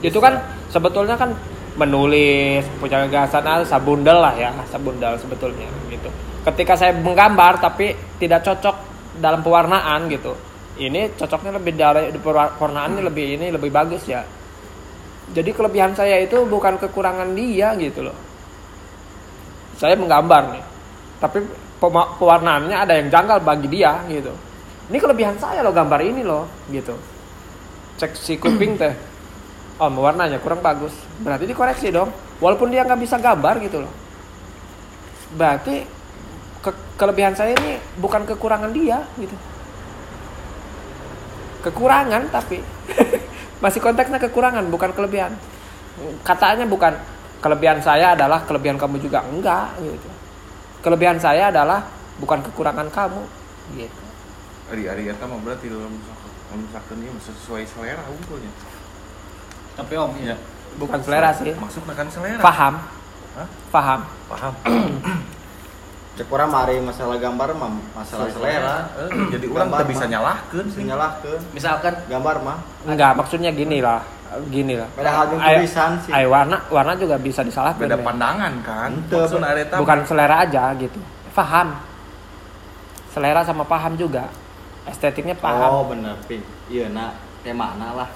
[0.00, 0.40] Itu kan
[0.72, 1.36] sebetulnya kan
[1.76, 6.08] menulis punya gagasan ah, sabundel lah ya, sabundel sebetulnya gitu.
[6.42, 8.76] Ketika saya menggambar tapi tidak cocok
[9.22, 10.34] dalam pewarnaan gitu.
[10.80, 14.26] Ini cocoknya lebih dari pewarnaannya lebih ini lebih bagus ya.
[15.32, 18.16] Jadi kelebihan saya itu bukan kekurangan dia gitu loh.
[19.78, 20.64] Saya menggambar nih.
[21.22, 21.38] Tapi
[22.18, 24.34] pewarnaannya ada yang janggal bagi dia gitu.
[24.90, 26.98] Ini kelebihan saya loh gambar ini loh gitu.
[28.02, 28.90] Cek si kuping teh.
[29.78, 30.90] Oh, warnanya kurang bagus.
[31.22, 32.10] Berarti dikoreksi dong.
[32.42, 33.92] Walaupun dia nggak bisa gambar gitu loh.
[35.38, 35.86] Berarti
[36.58, 39.36] ke- kelebihan saya ini bukan kekurangan dia gitu.
[41.62, 42.58] Kekurangan tapi
[43.62, 45.38] masih konteksnya kekurangan bukan kelebihan.
[46.26, 46.98] Katanya bukan
[47.38, 50.10] kelebihan saya adalah kelebihan kamu juga enggak gitu.
[50.82, 51.86] Kelebihan saya adalah
[52.18, 53.22] bukan kekurangan kamu
[53.72, 54.02] gitu.
[54.68, 55.94] Ari ari eta mah berarti dalam
[56.52, 58.50] misalkan ieu mah sesuai selera unggulnya.
[59.72, 60.36] tapi om ya
[60.74, 61.52] Bukan selera sih.
[61.54, 62.40] Maksudnya kan selera.
[62.40, 62.74] Paham?
[63.32, 63.48] Hah?
[63.70, 64.00] Paham.
[64.26, 64.52] Paham.
[66.12, 70.10] cek orang mari masalah gambar mah masalah selera Eh, jadi orang teu bisa mah.
[70.10, 70.78] nyalahkeun sih.
[70.82, 74.04] menyalahkan misalkan gambar mah Enggak, maksudnya gini lah.
[74.48, 74.88] Gini lah.
[74.92, 77.80] padahal yang Ayo- tulisan sih Ay, warna warna juga bisa disalahkan.
[77.80, 78.04] Beda ya.
[78.04, 78.90] pandangan kan.
[78.90, 80.98] Ente, Maksudnya ari eta Bukan selera aja gitu.
[81.30, 81.68] Paham.
[83.08, 84.28] Selera sama paham juga.
[84.82, 85.94] Estetiknya oh paham.
[85.94, 87.14] bener ping iya nak
[87.46, 88.08] temana lah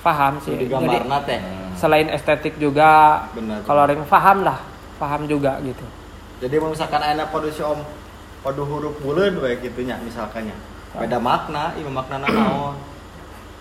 [0.00, 0.56] Paham sih.
[0.56, 0.96] di Jadi
[1.28, 1.40] teh
[1.76, 4.58] selain estetik juga bener kalau orang paham lah.
[4.96, 5.84] Paham juga gitu.
[6.40, 7.80] jadi misalkan enak pada si om
[8.40, 10.52] pada huruf bulan baik gitunya misalkannya
[10.92, 12.76] beda makna iya makna naon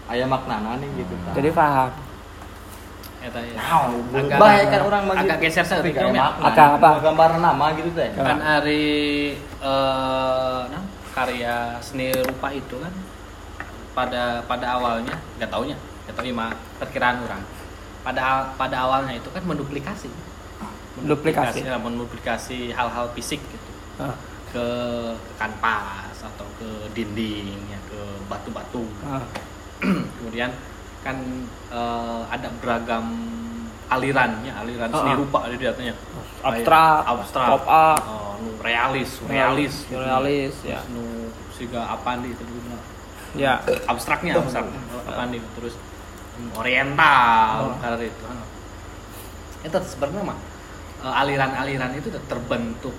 [0.10, 1.90] aya maknana nih gitu kan Jadi paham.
[3.20, 5.52] eta ya Naon, Agak- baik kan orang mah agak gitu.
[5.52, 6.24] geser Om, ya.
[6.24, 6.90] makna Agak apa?
[7.04, 8.84] gambar nama gitu teh kan hari
[9.60, 12.94] eh nah, karya seni rupa itu kan
[13.92, 15.76] pada pada awalnya nggak taunya
[16.08, 17.44] nggak tahu mah perkiraan orang
[18.00, 20.08] pada pada awalnya itu kan menduplikasi
[21.00, 21.64] Duplikasi.
[21.64, 23.68] ya, menduplikasi hal-hal fisik gitu
[24.00, 24.16] Ah,
[24.48, 24.66] ke
[25.36, 28.00] kanvas atau ke dinding ya ke
[28.32, 29.20] batu-batu ah.
[30.18, 30.52] kemudian
[31.00, 31.18] kan
[31.72, 33.06] eh, ada beragam
[33.90, 35.18] alirannya aliran seni Ah, ah.
[35.18, 35.96] rupa di datanya
[36.40, 38.04] Abstrak, abstrak pop art.
[38.06, 39.98] oh, nu realis realis gitu.
[39.98, 40.80] Realis, ya.
[40.88, 42.54] Nu siga apa nih terus
[43.34, 43.62] Ya.
[43.86, 44.66] abstraknya abstrak
[45.06, 45.74] apa nih terus
[46.38, 47.76] nu oriental Oh.
[47.78, 48.24] karena itu
[49.60, 50.38] itu sebenarnya mah
[51.02, 52.96] eh, aliran-aliran itu terbentuk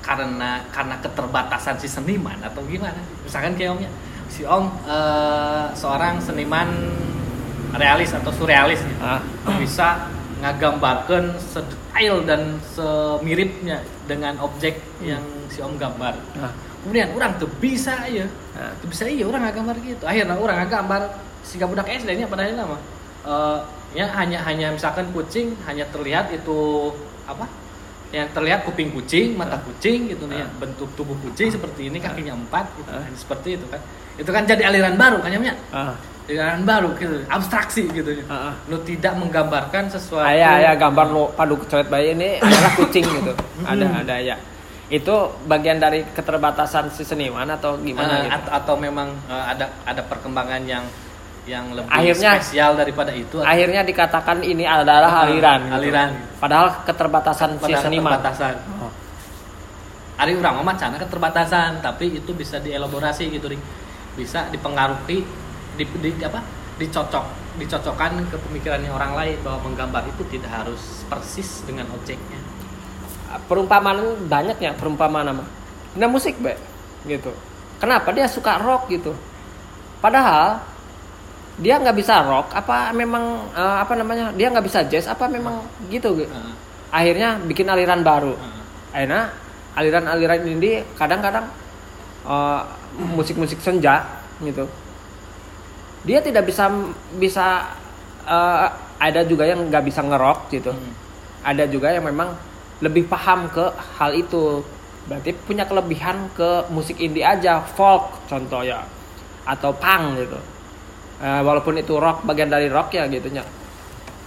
[0.00, 3.90] karena karena keterbatasan si seniman atau gimana misalkan kayak omnya
[4.28, 6.68] si om eh, seorang seniman
[7.74, 9.00] realis atau surrealis gitu.
[9.00, 9.20] Ah.
[9.60, 16.14] bisa ngagambarkan sedetail dan semiripnya dengan objek yang si om gambar.
[16.38, 16.52] Ah.
[16.78, 18.70] kemudian orang tuh bisa ya Ah.
[18.78, 20.04] tuh bisa iya orang ngagambar gitu.
[20.06, 21.02] Akhirnya orang ngagambar
[21.42, 22.80] si budak SD nya pada akhirnya mah
[23.28, 23.58] Eh,
[23.98, 26.88] ya hanya hanya misalkan kucing hanya terlihat itu
[27.28, 27.44] apa?
[28.14, 30.48] Yang terlihat kuping kucing mata kucing gitu nih ya.
[30.56, 33.04] bentuk tubuh kucing seperti ini kakinya empat gitu Ah.
[33.12, 33.82] Seperti itu kan
[34.18, 35.54] itu kan jadi aliran baru kan ya
[36.28, 38.54] aliran baru gitu abstraksi gitu ya Ah, ah.
[38.66, 43.32] lu tidak menggambarkan sesuatu Ayah, ayah gambar lo padu coret bayi ini adalah kucing gitu.
[43.64, 44.36] ada, ada ya.
[44.88, 45.12] Itu
[45.44, 48.36] bagian dari keterbatasan si seniman atau gimana Eh, gitu?
[48.36, 50.84] atau, atau memang eh, ada ada perkembangan yang
[51.44, 55.60] yang lebih Akhirnya- spesial daripada itu atau Akhirnya dikatakan ini adalah aliran.
[55.64, 55.76] gitu.
[55.76, 56.10] aliran.
[56.36, 58.12] Padahal keterbatasan si pada seniman.
[58.16, 58.92] keterbatasan Oh.
[60.18, 63.62] Ari urang mah keterbatasan tapi itu bisa dielaborasi gitu Ring.
[64.18, 65.22] Bisa dipengaruhi
[65.78, 66.42] di, di- apa
[66.82, 67.24] dicocok
[67.62, 72.38] dicocokkan ke pemikirannya orang lain bahwa menggambar itu tidak harus persis dengan objeknya
[73.44, 75.44] Perumpamaan banyak ya perumpamaan nama.
[76.00, 76.56] Nah musik be,
[77.04, 77.28] gitu.
[77.76, 79.12] Kenapa dia suka rock gitu?
[80.00, 80.64] Padahal
[81.60, 85.60] dia nggak bisa rock apa memang eh, apa namanya dia nggak bisa jazz apa memang
[85.92, 86.30] gitu gitu.
[86.30, 86.54] Heeh,
[86.88, 88.62] akhirnya bikin aliran baru heeh.
[88.94, 89.22] akhirnya
[89.74, 91.50] aliran-aliran ini kadang-kadang
[92.26, 92.62] eh,
[92.98, 94.06] musik-musik senja
[94.42, 94.66] gitu.
[96.06, 96.70] Dia tidak bisa
[97.18, 97.74] bisa
[98.26, 98.66] eh,
[98.98, 100.72] ada juga yang nggak bisa ngerok gitu.
[100.74, 100.94] Hmm.
[101.38, 102.34] ada juga yang memang
[102.82, 103.62] lebih paham ke
[103.98, 104.62] hal itu.
[105.06, 108.82] Berarti punya kelebihan ke musik indie aja folk contoh ya
[109.46, 110.38] atau punk gitu.
[111.18, 113.42] Eh, walaupun itu rock bagian dari rock ya gitunya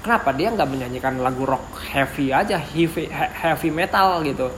[0.04, 4.50] kenapa dia nggak menyanyikan lagu rock heavy aja heavy he- heavy metal gitu?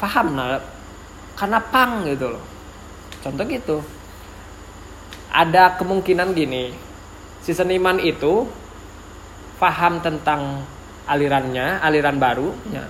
[0.00, 0.60] Paham nah
[1.40, 2.44] karena punk gitu loh.
[3.24, 3.76] Contoh gitu.
[5.32, 6.68] Ada kemungkinan gini
[7.40, 8.44] si seniman itu
[9.56, 10.60] paham tentang
[11.08, 12.84] alirannya aliran baru ya.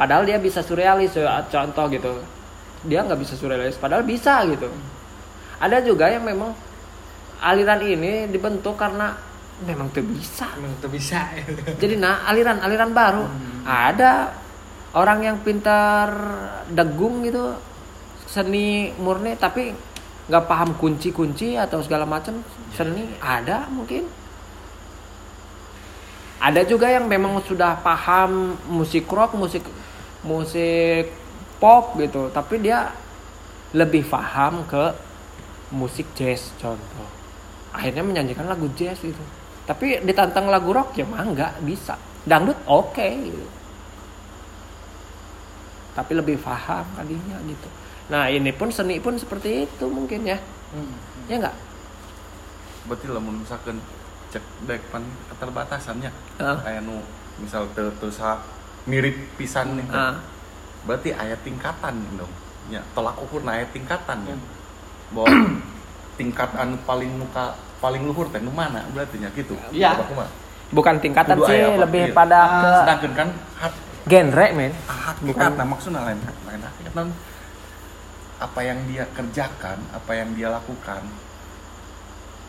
[0.00, 2.12] padahal dia bisa surrealis ya, contoh gitu.
[2.88, 4.72] Dia nggak bisa surrealis padahal bisa gitu.
[5.60, 6.56] Ada juga yang memang
[7.44, 9.12] aliran ini dibentuk karena
[9.60, 10.48] memang tuh bisa.
[10.56, 11.20] Emang tuh bisa.
[11.82, 13.24] jadi nah aliran aliran baru.
[13.64, 14.32] Ada
[14.94, 16.08] orang yang pintar
[16.70, 17.73] degung gitu
[18.34, 19.70] seni murni tapi
[20.26, 22.42] nggak paham kunci-kunci atau segala macam
[22.74, 24.10] seni ada mungkin.
[26.42, 29.62] Ada juga yang memang sudah paham musik rock musik
[30.26, 31.08] musik
[31.62, 32.90] pop gitu tapi dia
[33.72, 34.84] lebih paham ke
[35.70, 37.08] musik jazz contoh.
[37.70, 39.22] Akhirnya menyanyikan lagu jazz gitu.
[39.64, 41.94] Tapi ditantang lagu rock ya mah nggak bisa.
[42.26, 43.46] Dangdut oke gitu.
[45.94, 50.38] Tapi lebih paham kalinya gitu nah ini pun seni pun seperti itu mungkin ya
[50.70, 50.90] Hmm.
[51.24, 51.54] ya nggak
[52.84, 53.78] berarti lah misalkan
[54.28, 56.58] cek dek pan keterbatasannya Ah.
[56.60, 56.98] kayak nu
[57.38, 58.42] misal te te sa
[58.84, 59.86] mirip pisan nih.
[59.88, 60.18] Ah.
[60.82, 62.28] berarti ayat tingkatan dong
[62.68, 64.46] ya tolak ukur ayat tingkatan ya Hmm.
[65.14, 65.30] bahwa
[66.18, 69.94] tingkat anu paling muka paling luhur teh nu mana berarti nya gitu Iya.
[70.72, 72.14] Bukan tingkatan Kudu sih lebih Iya.
[72.14, 73.72] pada ke sedangkan kan hat
[74.04, 75.50] genre men hat Bukan.
[75.54, 77.08] nah, maksudnya lain lain hakikat non
[78.44, 81.00] apa yang dia kerjakan apa yang dia lakukan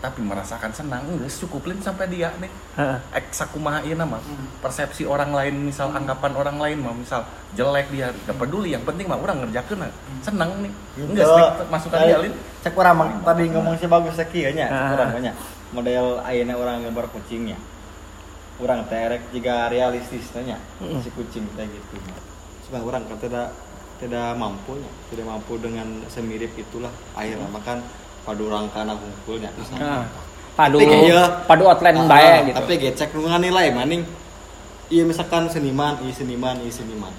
[0.03, 2.51] tapi merasakan senang enggak cukupin sampai dia nih.
[2.77, 2.99] Heeh.
[3.15, 4.21] eksa kumaha ieu nama.
[4.21, 4.45] Hmm.
[4.61, 7.25] persepsi orang lain misal anggapan orang lain mah misal
[7.57, 9.81] jelek dia gak peduli yang penting mah orang ngerjakeun
[10.21, 10.71] seneng nih.
[10.99, 11.33] Enggak Gitu.
[11.33, 12.33] sih masukan dia Lin.
[12.61, 14.67] cek orang mah, tadi ngomong si bagus teh kieu nya.
[14.69, 15.33] Cek nya.
[15.73, 17.57] model ayeuna orang gambar kucingnya
[18.61, 20.61] orang teh erek jika realistis teh nya.
[20.85, 21.01] Mm.
[21.01, 21.97] si kucing teh gitu
[22.69, 23.49] sebab orang tidak
[23.95, 27.79] tidak mampu nya tidak mampu dengan semirip itulah akhirnya makan
[28.21, 30.03] padu rangkana hungkulnya Ah.
[30.53, 31.23] padu Tapi kayak iya.
[31.45, 32.55] padu outline Ah, bae gitu.
[32.55, 34.01] tapi gecek nu nilai maning.
[34.85, 37.13] Iya misalkan seniman iya seniman iya seniman.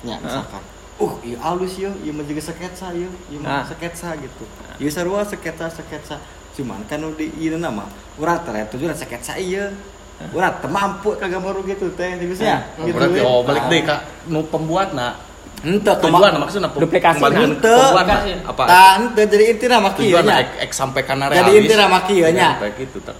[0.00, 0.62] Ya misalkan.
[0.96, 3.60] Uh iya halus ya iya mah juga sketsa ya iya Ah.
[3.60, 4.44] mah sketsa gitu
[4.76, 6.16] iya sarua sketsa sketsa
[6.50, 9.72] cuman kan di ieu nama urang teh tujuan sketsa iya.
[10.30, 12.20] Urang teu mampu ka gambar gitu teh
[12.76, 13.24] Oh, gitu berarti we.
[13.24, 13.68] oh balik Ah.
[13.68, 14.00] deh kak.
[14.26, 15.16] Nu pembuat nah
[15.60, 18.30] Henteu tujuan maksudnya Duplikasi, Duplikasi.
[18.48, 18.62] apa?
[18.96, 20.34] Henteu jadi inti nama kieu tujuan nya.
[20.40, 21.60] ek, ek sampai karena Jadi realis.
[21.68, 22.48] inti nama kieu nya.
[22.56, 23.14] kayak gitu tak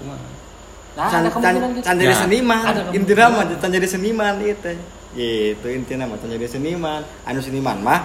[0.90, 1.86] Nah, can, ada can, gitu.
[1.86, 2.18] can jadi Ya.
[2.18, 2.64] seniman.
[2.92, 4.72] Inti nama can jadi seniman itu
[5.10, 7.00] gitu inti nama can jadi seniman.
[7.24, 8.00] Anu seniman mah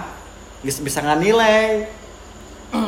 [0.60, 1.86] bisa bisa nganilai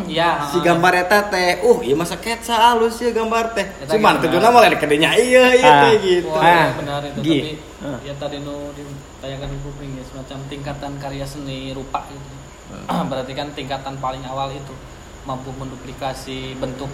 [0.05, 0.31] Iya.
[0.51, 4.43] si gambar eta teh uh iya masa sketsa halus ya gambar teh Eta cuman tujuan
[4.45, 5.81] mah lain kedenya iya iya Ah.
[5.85, 7.39] teh gitu Wah, Ah, benar itu gi.
[7.39, 7.99] tapi Ah.
[8.03, 12.31] ya tadi nu ditayangkan di kuping ya semacam tingkatan karya seni rupa gitu.
[13.11, 14.75] Berarti kan tingkatan paling awal itu
[15.23, 16.91] mampu menduplikasi bentuk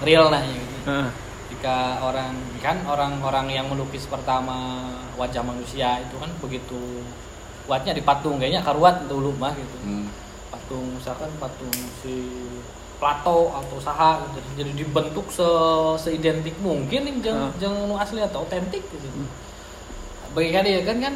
[0.00, 0.76] real nah ya gitu.
[0.86, 1.08] Heeh.
[1.52, 7.04] Jika orang kan orang-orang yang melukis pertama wajah manusia itu kan begitu
[7.62, 9.76] kuatnya di patung kayaknya karuat dulu mah gitu.
[9.84, 10.08] Hmm.
[10.52, 12.28] Patung misalkan patung si
[13.00, 14.38] Plato atau saha gitu.
[14.54, 15.42] jadi dibentuk se
[15.98, 17.50] seidentik mungkin yang jeng, Ah.
[17.58, 19.08] jeng nu asli atau otentik gitu.
[20.30, 21.14] Bagi kan ya kan kan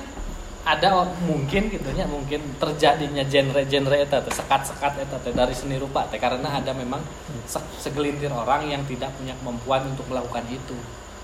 [0.67, 0.89] ada
[1.23, 6.19] mungkin gitu nya mungkin terjadinya genre-genre eta teh sekat-sekat eta teh dari seni rupa teh
[6.19, 6.99] karena ada memang
[7.47, 10.75] se- segelintir orang yang tidak punya kemampuan untuk melakukan itu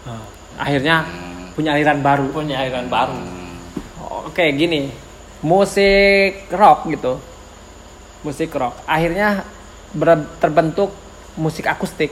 [0.07, 0.23] Ah.
[0.57, 1.03] akhirnya
[1.53, 3.19] punya aliran baru punya aliran baru
[4.31, 4.95] oke gini
[5.43, 7.19] musik rock gitu
[8.23, 8.79] musik rock.
[8.87, 9.47] Akhirnya
[10.39, 10.95] terbentuk
[11.37, 12.11] musik akustik.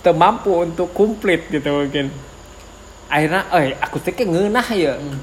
[0.00, 2.08] Teu mampu untuk komplit gitu mungkin.
[3.10, 4.94] Akhirnya eh akustiknya ngeunah ya.
[4.96, 5.18] Hmm.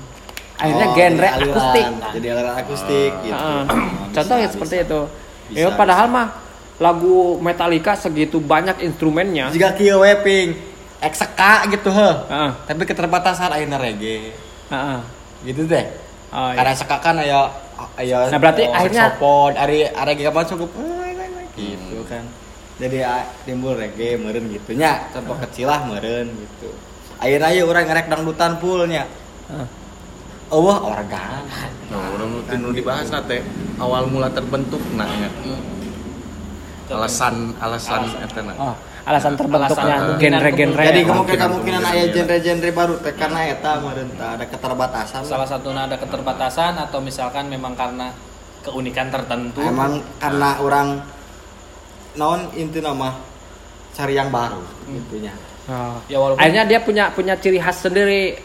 [0.58, 1.86] akhirnya Oh, genre jadi aliran, akustik.
[2.18, 3.38] Jadi aliran akustik gitu.
[3.38, 3.62] Heeh.
[3.62, 4.54] Ah, bisa, contohnya bisa.
[4.58, 5.02] seperti itu.
[5.48, 6.28] Bisa, ya padahal mah
[6.78, 9.54] lagu Metallica segitu banyak instrumennya.
[9.54, 10.48] Jika kieu we ping
[10.98, 12.52] ekseka gitu heuh Heeh.
[12.66, 14.34] tapi keterbatasan ayeuna reggae.
[14.70, 15.00] Heeh.
[15.46, 15.86] gitu deh.
[16.34, 16.60] Oh, iya.
[16.60, 17.48] karena seka kan aya
[17.98, 20.70] aya Nah, berarti akhirnya- saxophone ari ari apa cukup
[21.58, 22.26] gitu kan.
[22.78, 25.10] Jadi ah, timbul reggae meureun gitu nya.
[25.10, 26.70] Contoh kecil lah meureun gitu.
[27.18, 29.10] Ayeuna ieu urang ngerek dangdutan full nya.
[29.50, 29.68] Heeh.
[30.48, 31.44] eueuh organ.
[31.92, 33.44] Nah, orang dibahas nate
[33.84, 35.28] awal mula terbentuk nah ya.
[36.88, 38.56] alasan alasan eta nah.
[38.56, 38.76] Oh,
[39.08, 42.12] alasan terbentuknya genre-genre Jadi Kemungkinan- kemungkinan kemungkinan.
[42.12, 45.22] genre-genre baru teh karena eta meureun ada keterbatasan.
[45.24, 45.30] lah.
[45.30, 48.12] salah satunya ada keterbatasan atau misalkan memang karena
[48.60, 51.00] keunikan tertentu Emang karena orang
[52.14, 53.16] naon inti nama
[53.94, 55.32] cari yang baru intinya.
[55.68, 56.00] Oh.
[56.06, 58.40] ya walaupun akhirnya dia punya punya ciri khas sendiri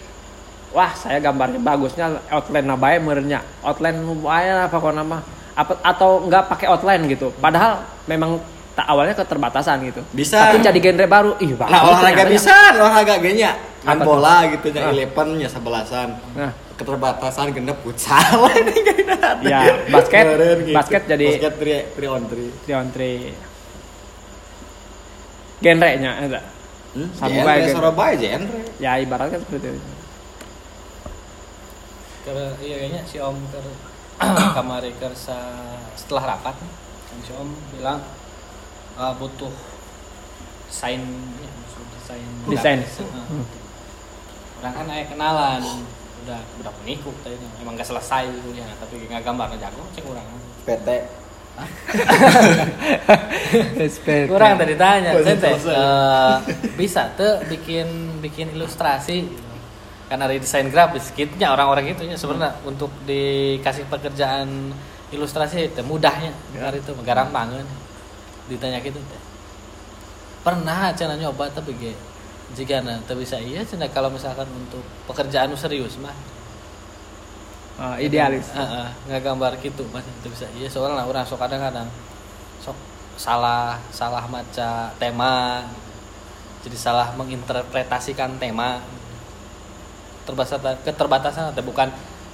[0.71, 5.19] wah saya gambarnya bagusnya outline nabae merenya outline bae apa kok nama
[5.53, 8.39] apa atau nggak pakai outline gitu padahal memang
[8.85, 10.49] awalnya keterbatasan gitu Bisa.
[10.49, 12.29] tapi jadi genre baru ih bagus Nah, olahraga ya.
[12.29, 13.51] bisa, olahraga ge nya.
[13.83, 14.89] Main bola gitu nya.
[14.89, 16.09] 11 nya sebelasan.
[16.33, 18.23] nah Keterbatasan genep futsal.
[19.43, 22.63] Ya, basket- Meureun basket jadi- basket 3 3 on 3.
[22.63, 23.19] three on three
[25.61, 26.41] genre-nya ada
[26.93, 27.09] Hmm?
[27.09, 27.73] Genre, bae gitu.
[27.73, 28.61] Surabaya genre.
[28.77, 29.81] ya ibaratnya seperti itu
[32.23, 33.61] Karena iya kayaknya si Om ke
[34.55, 35.39] kamari kersa
[35.95, 36.69] setelah rapat kan
[37.19, 37.99] si Om bilang
[39.03, 39.51] ah, butuh
[40.71, 41.03] desain
[41.43, 41.51] ya,
[41.99, 42.23] desain.
[42.47, 42.79] Desain.
[42.79, 43.45] Nah, Hmm.
[44.63, 45.63] orang kan ayah kenalan
[46.23, 50.23] udah udah penikuk tadi emang gak selesai ya tapi nggak gambar jago cek orang
[50.63, 50.89] PT.
[54.31, 56.37] kurang tadi tanya eh,
[56.81, 59.27] bisa tuh bikin bikin ilustrasi.
[60.09, 64.73] Karena ada desain grafis kitnya orang-orang itu ya sebenarnya untuk dikasih pekerjaan
[65.09, 67.67] ilustrasi itu mudahnya karena itu gampang kan
[68.51, 69.23] ditanya gitu teh
[70.43, 71.95] pernah cina nyoba tapi ge
[72.53, 76.13] jika na teu bisa iya cina kalau misalkan untuk pekerjaan serius mah.
[77.81, 78.53] Oh, idealis.
[78.53, 80.69] Heeh, nggak gambar gitu mas itu bisa iya.
[80.69, 81.89] Soalnya orang sok kadang-kadang
[82.61, 82.77] sok
[83.17, 85.65] salah salah maca tema
[86.61, 88.85] jadi salah menginterpretasikan tema.
[90.29, 91.89] Terbatasan keterbatasan atau bukan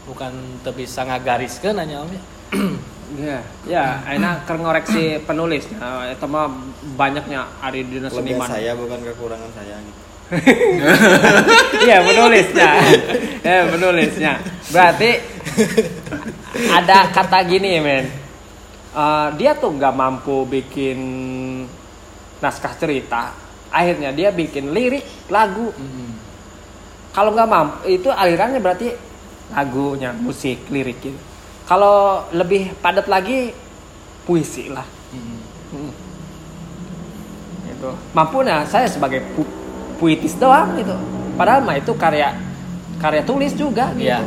[0.05, 0.33] bukan
[0.75, 2.23] bisa ngagariskeun hanya om ya
[3.17, 5.65] Ya, ya, enak keur ngoreksi penulis.
[5.81, 6.53] Nah, itu mah
[6.93, 8.45] banyaknya ari dina Lebih seniman.
[8.45, 10.01] saya bukan kekurangan saya gitu.
[11.89, 12.71] Iya, penulisnya.
[13.41, 14.33] ya, penulisnya.
[14.69, 15.11] Berarti
[16.69, 18.05] ada kata gini, men.
[18.93, 20.99] Eh, dia tuh nggak mampu bikin
[22.45, 23.33] naskah cerita.
[23.73, 25.73] Akhirnya dia bikin lirik lagu.
[27.17, 28.89] Kalau nggak mampu, itu alirannya berarti
[29.49, 31.28] lagunya, musik, lirik gitu.
[31.69, 33.53] Kalau lebih padat lagi,
[34.25, 34.89] puisi lah.
[35.13, 35.93] Hmm.
[37.69, 37.91] Gitu.
[38.17, 39.53] Mampu nah saya sebagai pu-
[40.01, 40.97] puitis doang gitu.
[41.37, 42.33] Padahal mah itu karya
[42.99, 44.09] karya tulis juga gitu.
[44.09, 44.25] iya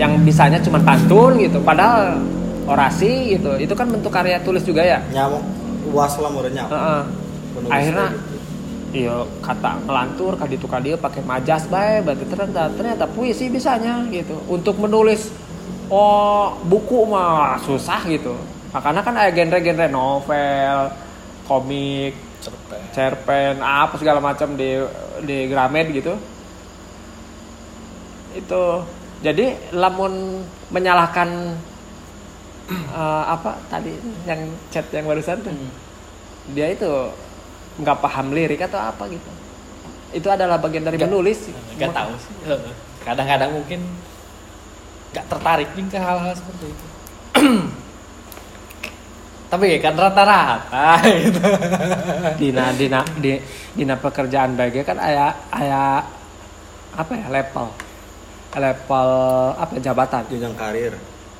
[0.00, 1.60] Yang bisanya cuma pantun gitu.
[1.60, 2.24] Padahal
[2.64, 3.54] orasi gitu.
[3.60, 5.04] Itu kan bentuk karya tulis juga ya.
[5.12, 5.44] Nyamuk
[5.92, 6.64] luas lah meureun nya.
[6.66, 7.00] Heeh.
[7.52, 8.36] Penulis Akhirnya gitu.
[8.96, 14.40] iya kata ngelantur kadi itu kadi pakai majas bae berarti ternyata ternyata puisi bisanya gitu.
[14.48, 15.28] Untuk menulis
[15.88, 18.34] oh buku mah susah gitu.
[18.74, 20.76] Makanya kan ada genre-genre novel,
[21.48, 22.80] komik, cerpen.
[22.92, 24.76] cerpen apa segala macam di
[25.24, 26.14] di Gramet gitu.
[28.36, 28.64] Itu.
[29.24, 31.56] Jadi lamun menyalahkan
[33.00, 33.96] eh, apa tadi
[34.28, 35.54] yang chat yang barusan tuh
[36.52, 36.90] dia itu
[37.80, 39.30] nggak paham lirik atau apa gitu.
[40.12, 41.38] Itu adalah bagian dari Nggak- menulis.
[41.80, 42.34] Nggak tahu sih.
[43.06, 43.80] Kadang-kadang mungkin
[45.16, 46.86] nggak tertarik nih ke hal-hal seperti itu
[49.50, 50.88] tapi ya kan rata-rata
[51.24, 51.40] gitu
[52.36, 53.40] dina dina di
[53.72, 56.04] dina pekerjaan bagai kan aya aya
[56.92, 57.72] apa ya level
[58.56, 59.08] level
[59.56, 60.92] apa ya, jabatan jenjang karir.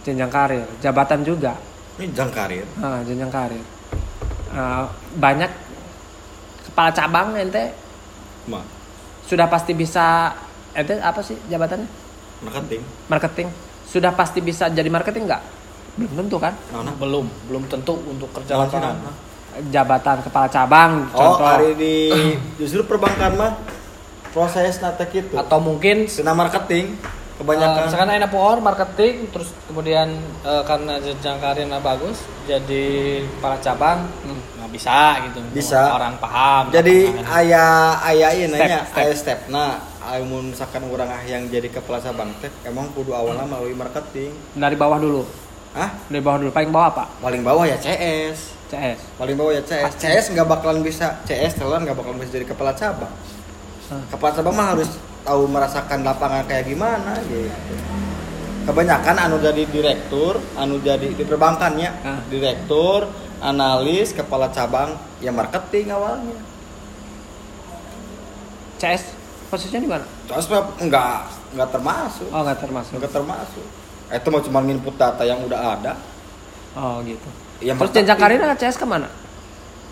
[0.08, 1.52] jenjang karir jabatan juga
[1.96, 2.66] jenjang karir.
[2.80, 3.64] Ah, jenjang karir.
[4.52, 5.48] Ah, banyak
[6.68, 7.72] kepala cabang ente
[8.46, 8.62] Mah,
[9.26, 10.30] sudah pasti bisa
[10.76, 12.05] ente apa sih jabatannya?
[12.40, 12.80] Marketing.
[13.06, 13.48] Marketing.
[13.84, 15.42] Sudah pasti bisa jadi marketing nggak?
[15.96, 16.52] Belum tentu kan?
[16.68, 16.92] Naona?
[16.92, 19.00] belum belum tentu untuk kerja lapangan?
[19.66, 21.46] Jabatan kepala cabang Oh, contoh.
[21.46, 22.12] hari di
[22.60, 23.52] justru perbankan mah
[24.28, 25.32] proses nate gitu.
[25.32, 27.84] atau mungkin Kena marketing Eh, kebanyakan.
[27.84, 30.08] misalkan enak pohon marketing terus kemudian
[30.40, 32.84] eh, karena jenjang karirnya bagus jadi
[33.30, 34.08] kepala cabang
[34.56, 35.88] nggak bisa gitu Bisa.
[35.90, 37.72] orang paham jadi Nah, ayah
[38.06, 38.96] ayah ini Step, nanya step.
[38.98, 39.70] ayah step nah
[40.08, 44.30] amun misalkan orang ah yang jadi kepala cabang teh emang kudu awalnya melalui marketing.
[44.52, 45.22] Dari bawah dulu.
[45.72, 46.50] ah Dari bawah dulu.
[46.50, 47.04] Paling bawah apa?
[47.18, 48.98] paling bawah ya CS CS.
[49.14, 52.70] paling bawah ya CS CS nggak bakalan bisa CS telan nggak bakalan bisa jadi kepala
[52.72, 53.10] cabang
[53.86, 54.02] Hmm.
[54.10, 54.90] kepala cabang mah harus
[55.22, 57.70] tahu merasakan lapangan kayak gimana gitu.
[58.66, 61.90] Kebanyakan anu jadi direktur anu jadi di perbankannya.
[62.02, 62.18] Ah.
[62.26, 63.06] direktur
[63.38, 66.34] analis kepala cabang ya marketing awalnya.
[68.76, 69.15] CS
[69.48, 70.06] posisinya di mana?
[70.26, 72.92] Terus mah enggak enggak termasuk Oh nggak termasuk.
[72.98, 73.66] enggak termasuk
[74.06, 75.92] itu mah cuma input data yang udah ada
[76.76, 77.28] Oh gitu.
[77.58, 79.08] ya Terus jenjang karir CS ke mana?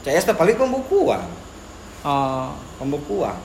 [0.05, 1.25] CS paling pembukuan
[2.05, 2.53] Oh.
[2.77, 3.39] pembukuan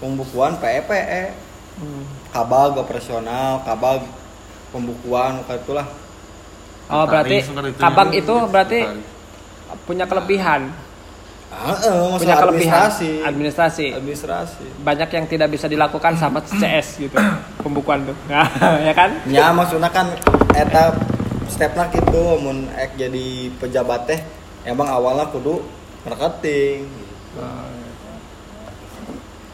[0.00, 1.48] pembukuan PEPE
[1.80, 2.04] Hmm.
[2.28, 4.04] kabag operasional kabag
[4.68, 5.86] pembukuan kayak itulah
[6.90, 7.46] Oh, berarti
[7.78, 8.80] kabag itu berarti
[9.86, 10.74] punya kelebihan,
[11.50, 13.86] masalah punya kelebihan administrasi administrasi.
[13.98, 17.18] administrasi Banyak yang tidak bisa dilakukan sama CS gitu.
[17.60, 18.16] Pembukuan tuh.
[18.86, 19.10] ya kan?
[19.26, 20.14] ya maksudnya kan
[20.54, 20.94] eta
[21.50, 24.20] stepnya gitu mun ek jadi pejabat teh
[24.62, 25.62] emang awalnya kudu
[26.06, 26.86] marketing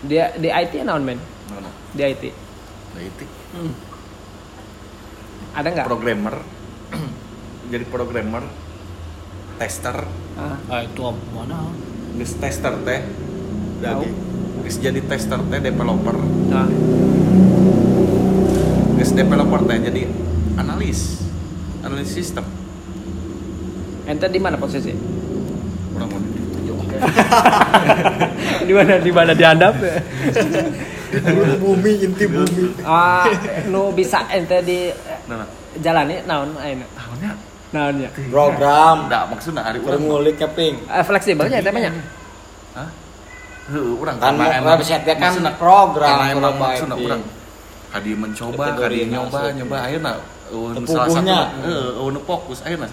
[0.07, 1.19] Dia di IT naon men?
[1.51, 1.67] Mana?
[1.97, 2.25] Di IT.
[2.95, 3.25] Nah, itu
[5.57, 5.87] Ada nggak?
[5.89, 6.37] programmer
[7.73, 8.45] jadi programmer
[9.57, 9.97] tester.
[10.37, 11.21] Ah, Ah itu apa?
[11.33, 11.73] Mana?
[12.17, 13.01] geus tester teh.
[13.85, 14.09] Jadi
[14.65, 16.17] geus jadi tester teh developer.
[16.49, 16.69] Nah,
[18.97, 20.03] geus developer teh jadi
[20.57, 21.21] analis.
[21.85, 22.45] Analis sistem.
[24.07, 24.93] Ente di mana posisi?
[25.97, 26.77] kurang mau ditunjuk
[28.69, 29.75] di mana di mana dihandap?
[31.57, 32.85] bumi inti bumi.
[32.85, 33.25] Ah,
[33.73, 34.93] nu bisa ente di
[35.27, 35.49] nah nah.
[35.81, 37.33] jalani naon ayeuna?
[38.31, 38.97] Program.
[39.07, 41.93] Enggak maksudnya hari urang ngulik keping Eh, fleksibelnya ente banyak.
[42.77, 42.89] Hah?
[43.75, 46.95] Urang kan mau website kan program emang IT.
[46.95, 47.23] urang
[47.91, 49.79] kadi mencoba kadi nyoba nyoba.
[50.47, 50.87] Tepuguhnya.
[50.87, 51.27] salah satu
[51.67, 52.63] heeh eueun fokus.
[52.63, 52.87] Ayeuna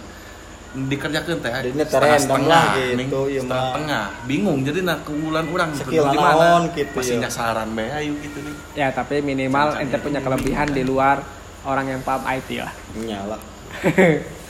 [0.74, 1.54] dikerjakeun teh
[1.86, 2.66] setengah setengah
[2.98, 7.30] gitu, ieu setengah tengah bingung jadi nah keunggulan urang Skill di naon gitu, masih ya.
[7.30, 8.56] nyasaran bae ayu gitu nih.
[8.74, 11.22] Ya, tapi minimal ente punya kelebihan di luar
[11.62, 12.74] orang yang paham IT lah.
[12.98, 13.38] nyala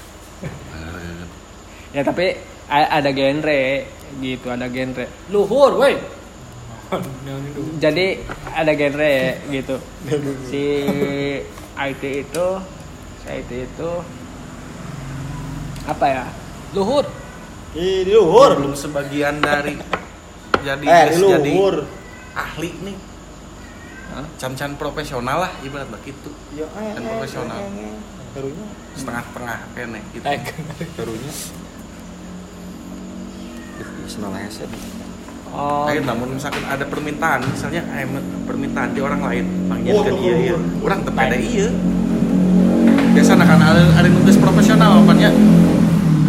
[1.94, 2.36] Ya, tapi
[2.68, 3.62] ada genre
[4.18, 5.06] gitu, ada genre.
[5.30, 5.96] Luhur, woi.
[7.78, 8.06] Jadi
[8.50, 9.14] ada genre
[9.48, 9.76] gitu.
[10.50, 10.64] Si
[11.74, 12.48] IT itu,
[13.20, 13.90] si IT itu
[15.84, 16.26] apa ya?
[16.74, 17.06] Luhur.
[17.74, 19.74] Ih, di luhur belum sebagian dari
[20.62, 21.76] jadi eh di geus jadi luhur
[22.34, 22.98] ahli nih
[24.38, 27.58] can-can profesional lah ibarat begitu ya eh, Dan eh, profesional.
[27.58, 27.98] eh, eh,
[28.32, 30.40] barunya setengah-tengah kene gitu Eh,
[31.02, 31.34] barunya
[34.08, 34.70] Senang headset
[35.54, 37.86] Oh, Ayo, namun misalkan ada permintaan, misalnya
[38.50, 40.56] permintaan di orang lain, panggil Oh, ke tuh, iya, iya.
[40.82, 41.70] Orang tepede iya.
[43.14, 45.30] Biasa kan ada ada nulis profesional, apanya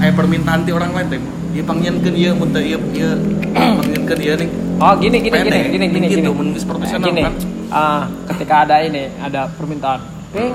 [0.04, 1.20] eh permintaan di orang lain teh.
[1.56, 3.10] Iya panggilkan iya, muntah iya, iya
[3.80, 4.48] panggilkan iya nih.
[4.74, 6.28] oh gini gini gini gini gini gitu, gini.
[6.28, 7.22] menulis profesional gini.
[7.24, 7.34] kan.
[7.72, 10.04] ah, ketika ada ini, ada permintaan.
[10.36, 10.52] Ping,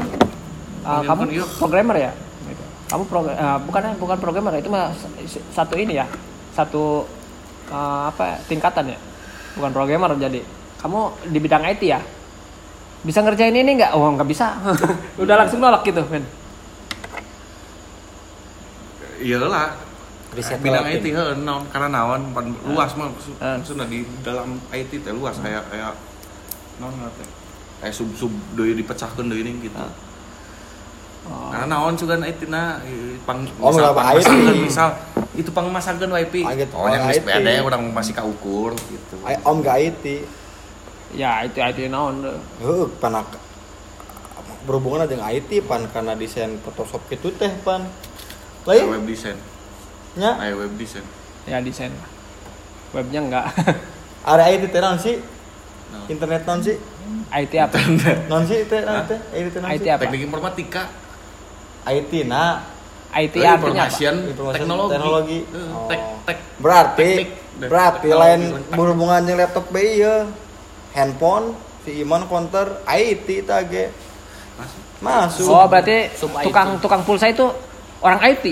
[0.86, 1.46] ah, Panggilkan kamu iya.
[1.58, 2.12] programmer ya?
[2.46, 2.64] Gitu.
[2.86, 4.94] Kamu pro, ah, bukan bukan programmer itu mah
[5.56, 6.06] satu ini ya,
[6.60, 7.08] satu
[7.70, 9.00] ah, apa ya, tingkatan ya,
[9.56, 10.42] bukan programmer jadi.
[10.80, 12.00] Kamu di bidang IT ya?
[13.00, 13.96] Bisa ngerjain ini nggak?
[13.96, 14.60] Oh nggak bisa.
[15.24, 16.24] Udah langsung nolak gitu, men.
[19.20, 19.76] Iyalah.
[20.30, 20.86] Riset bidang.
[20.86, 23.58] IT heuh naon karena naon pan luas mah maksud- Ah.
[23.58, 25.98] maksudnya di dalam IT teh luas kayak kayak
[26.78, 27.28] naon teh.
[27.82, 29.74] Kayak sub-sub deui dipecahkeun deui ning gitu.
[29.76, 29.90] Ah.
[31.28, 31.50] Oh.
[31.52, 32.78] Karena naon juga IT na
[33.26, 33.92] pang Oh, misal
[34.56, 34.90] misal
[35.40, 35.52] itu
[36.12, 36.42] wifi.
[36.44, 36.74] Ah, gitu.
[36.76, 37.28] Oh, yang Oh, geus IT.
[37.28, 39.16] pede urang masih kaukur gitu.
[39.24, 40.06] Ay, om gak IT
[41.10, 42.38] Ya itu IT naon deh.
[42.62, 43.26] Heeh, panak
[44.70, 47.88] berhubungan dengan IT pan karena desain Photoshop gitu teh pan
[48.68, 49.40] lain web design.
[50.14, 51.02] nya Aya web design.
[51.50, 51.90] Ya desain.
[52.94, 53.46] Webnya enggak.
[54.30, 55.18] ada IT teh naon sih
[55.90, 56.06] Nah.
[56.06, 56.78] internet naon sih
[57.34, 57.82] IT apa?
[58.30, 60.02] naon sih teh naon teh IT teh naon IT sih apa?
[60.06, 60.84] Teknik informatika.
[61.90, 62.62] IT nah
[63.12, 63.66] IT Eh, artinya apa?
[63.90, 64.14] information
[64.54, 64.92] teknologi.
[64.92, 65.40] teknologi.
[65.42, 65.88] Eh, Oh.
[65.88, 67.30] Tek tek berarti Teknik.
[67.64, 68.76] berarti Teknologi lain lengkap.
[68.76, 70.16] berhubungan dengan laptop bae ieu
[70.92, 71.46] handphone
[71.82, 73.90] si Iman counter IT tage
[74.56, 74.82] masuk.
[75.00, 76.46] masuk Oh berarti Sub IT.
[76.46, 77.46] tukang tukang pulsa itu
[78.00, 78.46] orang IT.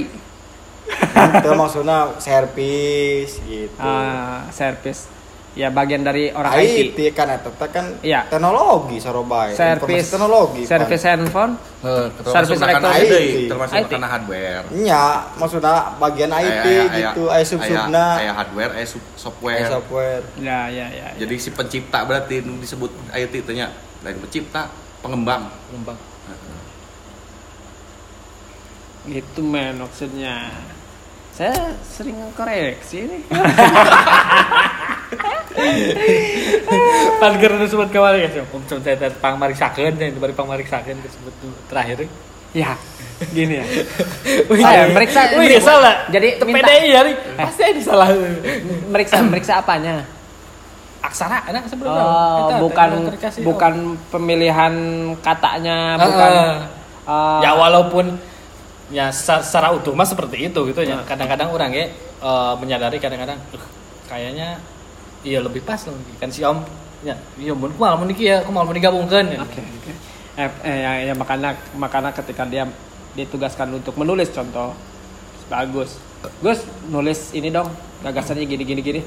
[0.87, 5.11] itu maksudnya service gitu Ah, service.
[5.57, 6.93] Ya bagian dari orang IT.
[6.93, 8.29] IT kan eta teh kan Iya.
[8.29, 10.69] teknologi Sarobay Service teknologi Pan.
[10.69, 11.53] Service handphone.
[11.81, 13.01] Heuh, Service elektronik.
[13.01, 13.13] IT,
[13.49, 13.89] termasuk IT.
[13.89, 14.65] karena hardware.
[14.77, 15.03] Nya,
[15.33, 19.57] maksudnya bagian IT Aya- gitu, aya- aya sub-subna, aya hardware, aya sub- software.
[19.57, 20.21] aya software.
[20.37, 21.07] Ya ya ya.
[21.09, 21.25] ya.
[21.25, 23.73] Jadi si pencipta berarti disebut IT itu nya.
[24.01, 24.69] Lain pencipta,
[25.01, 25.49] pengembang.
[25.67, 25.97] Pengembang.
[29.07, 30.53] Gitu men maksudnya.
[31.37, 31.53] Saya
[31.85, 33.17] sering koreksi ini.
[37.17, 41.53] Pan keur disebut kemarin ya, Om Cum saya teh pangmariksakeun teh bari pangmariksakeun disebut tuh
[41.67, 42.09] terakhir.
[42.55, 42.73] ya,
[43.29, 43.65] gini ya.
[44.49, 46.09] Saya meriksa Wih, ya salah.
[46.09, 47.01] Jadi minta- PDI ya,
[47.37, 48.07] pasti ada salah.
[48.87, 50.09] meriksa meriksa apanya?
[50.97, 52.89] Aksara ada sebelum Oh, bukan
[53.45, 53.73] bukan
[54.09, 54.73] pemilihan
[55.21, 56.31] katanya, bukan
[57.05, 57.37] Ah.
[57.37, 58.17] eh, Ya walaupun
[58.87, 61.05] ya secara, secara utuh mah seperti itu gitu ya Nah.
[61.05, 61.85] kadang-kadang orang ya
[62.23, 63.63] eh, menyadari kadang-kadang "Uh,
[64.07, 64.57] kayaknya
[65.27, 66.63] iya lebih pas loh kan si om
[67.03, 69.39] ya iya mun aku malah menikah ya aku malah digabungkan ya.
[69.43, 69.91] Oke, oke.
[70.37, 72.63] Eh, eh, ya, ya makanya makanya ketika dia
[73.17, 74.73] ditugaskan untuk menulis contoh
[75.49, 75.97] bagus.
[76.41, 77.69] Gus nulis ini dong
[78.05, 79.01] gagasannya gini gini gini.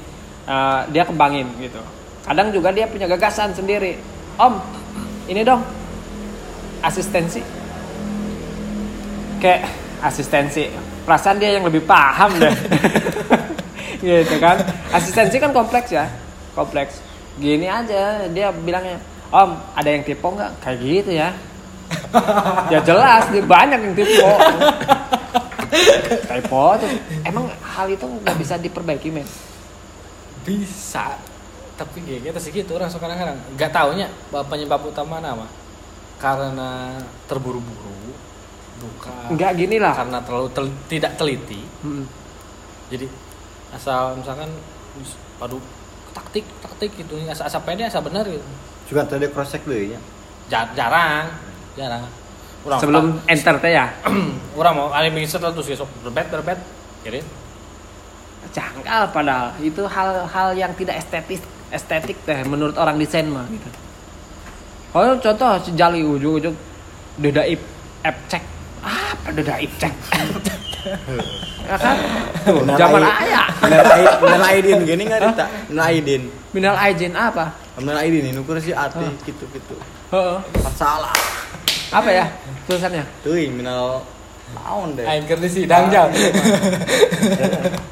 [0.47, 1.79] Eh, dia kembangin gitu.
[2.23, 3.97] Kadang juga dia punya gagasan sendiri.
[4.37, 4.59] Om,
[5.27, 5.63] ini dong
[6.83, 7.41] asistensi.
[9.41, 9.67] Kayak
[10.05, 10.69] asistensi.
[11.01, 12.53] Perasaan dia yang lebih paham deh.
[14.05, 14.61] gitu kan.
[14.93, 16.05] Asistensi kan kompleks ya.
[16.53, 17.01] Kompleks.
[17.41, 19.01] Gini aja dia bilangnya,
[19.33, 20.51] Om, ada yang tipe nggak?
[20.61, 21.29] Kayak gitu ya.
[22.69, 24.29] ya jelas, dia banyak yang tipe.
[26.29, 26.91] Typo tuh.
[27.25, 29.25] Emang hal itu nggak bisa diperbaiki, men?
[30.45, 31.17] bisa
[31.77, 35.45] tapi kayak gitu sih gitu orang sekarang kadang nggak taunya penyebab utama nama
[36.21, 38.13] karena terburu-buru
[38.81, 39.37] bukan.
[39.37, 39.93] Nggak gini lah.
[39.93, 41.61] karena terlalu tel- tidak teliti.
[41.81, 42.05] Hmm.
[42.91, 43.07] jadi
[43.71, 44.51] asal misalkan
[44.99, 45.61] "Wis, aduh
[46.11, 47.15] taktik taktik gitu.
[47.25, 48.43] Asal asal pede asal benar gitu.
[48.91, 49.99] Juga tadi cross check deh ya.
[50.51, 51.31] Ja- jarang.
[51.79, 52.03] Jarang.
[52.61, 53.87] Orang Sebelum enter teh ya.
[54.59, 56.59] orang mau ada setel terus besok berbet berbet.
[57.01, 57.23] Jadi
[58.51, 59.55] Jangkal padahal.
[59.63, 61.39] Itu hal-hal yang tidak estetis
[61.71, 63.69] estetik teh menurut orang desain mah gitu.
[64.91, 66.51] Oh contoh si Jali ujung-ujung
[67.15, 67.63] deda ip
[68.03, 68.43] app cek
[69.21, 69.93] apa deda ip cek
[71.69, 71.95] ya kan
[72.41, 75.45] Tuh, zaman ayah Minal Aidin, Minal Aidin gini nggak Rita?
[75.69, 77.45] Minal Aidin, minal aijin apa
[77.77, 79.75] Minal Aidin ini ukur si ati gitu gitu.
[80.09, 80.37] Heeh.
[80.59, 81.13] Masalah.
[81.93, 82.25] apa ya
[82.65, 84.01] tulisannya Tuh, Minal
[84.51, 85.05] naon deh.
[85.05, 86.09] aing keur di sidang jam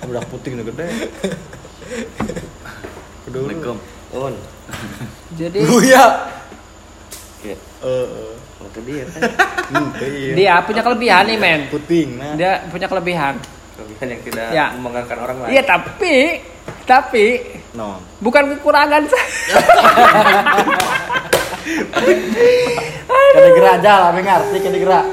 [0.04, 0.88] Udah puting udah gede.
[3.22, 3.78] Assalamualaikum.
[4.12, 4.34] On.
[5.38, 6.06] jadi Buya.
[7.40, 8.34] Ya, Eh,
[8.70, 9.22] waktu dia kan
[9.70, 10.34] Hmm, iya.
[10.34, 12.34] dia punya kelebihan nih men puting nah.
[12.34, 13.38] dia punya kelebihan
[13.76, 14.66] kelebihan yang tidak Ya.
[14.74, 15.50] membanggakan orang lain.
[15.52, 16.42] iya tapi
[16.86, 17.26] tapi
[17.72, 18.02] Non.
[18.18, 19.26] bukan kekurangan saya
[23.30, 25.06] Kada gerak aja lah, ngerti kada gerak.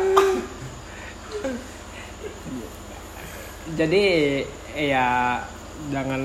[3.77, 4.05] jadi
[4.75, 5.07] ya
[5.87, 6.21] jangan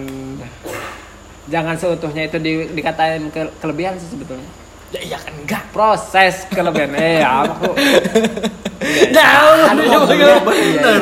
[1.47, 4.47] jangan seutuhnya itu di, dikatain ke- kelebihan sih sebetulnya
[4.91, 7.71] ya iya kan enggak proses kelebihan eh ya aku
[9.15, 9.55] jauh
[10.41, 11.01] Bener.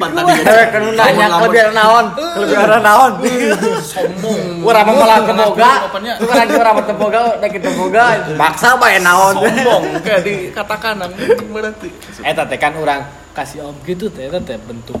[0.00, 2.06] Lupa tadi Eh, kan lu nanya kelebihan naon?
[2.16, 3.12] Kelebihan naon?
[3.84, 5.18] sombong Urang mah malah.
[6.18, 8.04] Lu lagi urang mah temoga, udah kita moga.
[8.34, 9.34] Maksa bae naon.
[9.38, 10.98] sombong kayak dikatakan
[11.52, 11.88] berarti
[12.24, 14.98] Eta teh kan orang kasih om gitu teh eta teh bentuk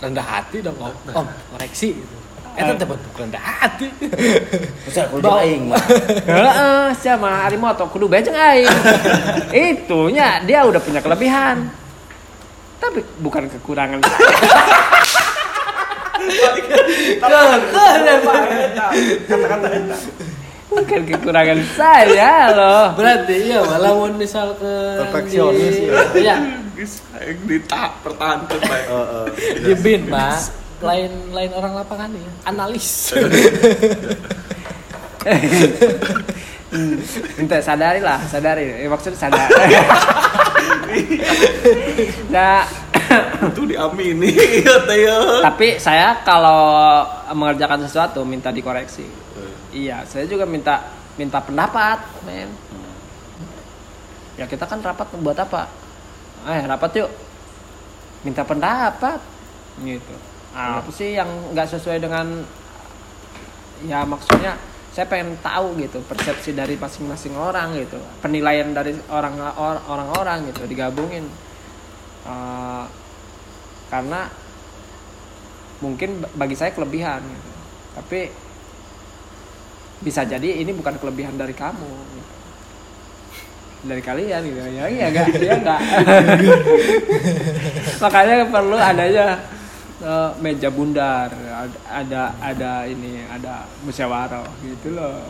[0.00, 2.16] rendah hati dong om, om koreksi gitu.
[2.58, 3.86] Eta teh bentuk rendah hati.
[4.86, 5.78] Bisa kudu aing mah.
[6.26, 8.68] Heeh, sama Arimoto kudu beceng aing.
[9.54, 11.70] Itunya dia udah punya kelebihan.
[12.80, 14.00] Tapi bukan kekurangan.
[20.70, 22.94] bukan kekurangan saya loh.
[22.94, 25.92] Berarti iya malah mun misalkan Perfeksionis, ya.
[26.14, 26.36] Iya,
[26.78, 29.26] Geus aing dita pertahankan baik Heeh.
[29.66, 30.69] di bin Pak.
[30.80, 33.12] Lain lain orang lapangan ya, analis.
[37.36, 38.84] Minta sadari lah, sadari.
[38.84, 39.44] Eh, maksud sadar.
[42.34, 42.64] nah,
[43.50, 44.30] itu diamini
[44.62, 44.78] ya
[45.42, 47.02] tapi saya kalau
[47.34, 49.06] mengerjakan sesuatu minta dikoreksi.
[49.70, 50.82] Iya, saya juga minta
[51.14, 52.50] minta pendapat, men.
[54.38, 55.68] Ya kita kan rapat buat apa?
[56.48, 57.10] Eh, rapat yuk.
[58.24, 59.20] Minta pendapat.
[59.84, 60.14] Gitu.
[60.50, 62.42] Ah, Apa sih yang nggak sesuai dengan
[63.80, 64.58] ya maksudnya
[64.90, 70.66] saya pengen tahu gitu persepsi dari masing-masing orang gitu penilaian dari orang or- orang-orang gitu
[70.66, 71.24] digabungin
[72.20, 72.84] Eh,
[73.88, 74.28] karena
[75.78, 77.50] mungkin ba- bagi saya kelebihan gitu.
[77.92, 78.28] tapi
[80.00, 82.32] bisa jadi ini bukan kelebihan dari kamu gitu.
[83.82, 85.80] dari kalian gitu ya iya enggak ya enggak
[88.04, 89.26] makanya perlu adanya
[90.00, 95.28] eh, meja bundar ada ada, ada ini ada musyawarah gitu loh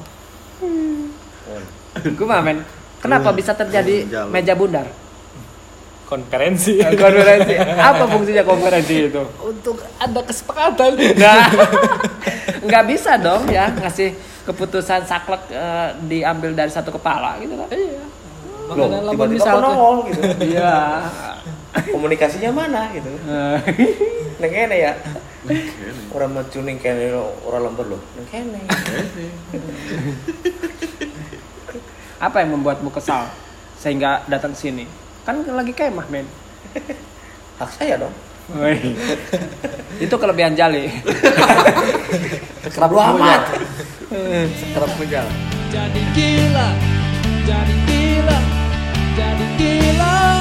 [2.21, 2.63] Gua men
[3.03, 4.87] kenapa bisa terjadi meja bundar
[6.11, 6.75] Konferensi.
[6.99, 10.99] konferensi apa fungsinya konferensi itu Untuk ada kesepakatan.
[11.15, 11.47] Nah,
[12.67, 17.71] nggak bisa dong ya ngasih keputusan saklek eh, diambil dari satu kepala gitu kan?
[17.71, 18.03] Iya.
[18.75, 19.51] Loh, tiba-tiba
[20.11, 20.23] gitu.
[20.51, 20.75] Iya.
[21.71, 23.09] Komunikasinya mana gitu.
[23.09, 23.59] Eh,
[24.41, 24.93] Neng kene ya.
[26.11, 27.15] Orang mau tuning kene
[27.47, 28.03] orang lembur loh.
[28.19, 28.61] Neng kene.
[32.21, 33.31] apa yang membuatmu kesal
[33.81, 34.85] sehingga datang sini?
[35.25, 36.27] Kan lagi kemah men.
[37.61, 38.15] hak saya dong
[40.05, 40.89] itu kelebihan jali
[42.71, 43.43] Kerap amat.
[44.73, 45.23] Kerap punya.
[45.69, 46.69] jadi gila
[47.47, 48.39] jadi gila
[49.15, 50.40] jadi gila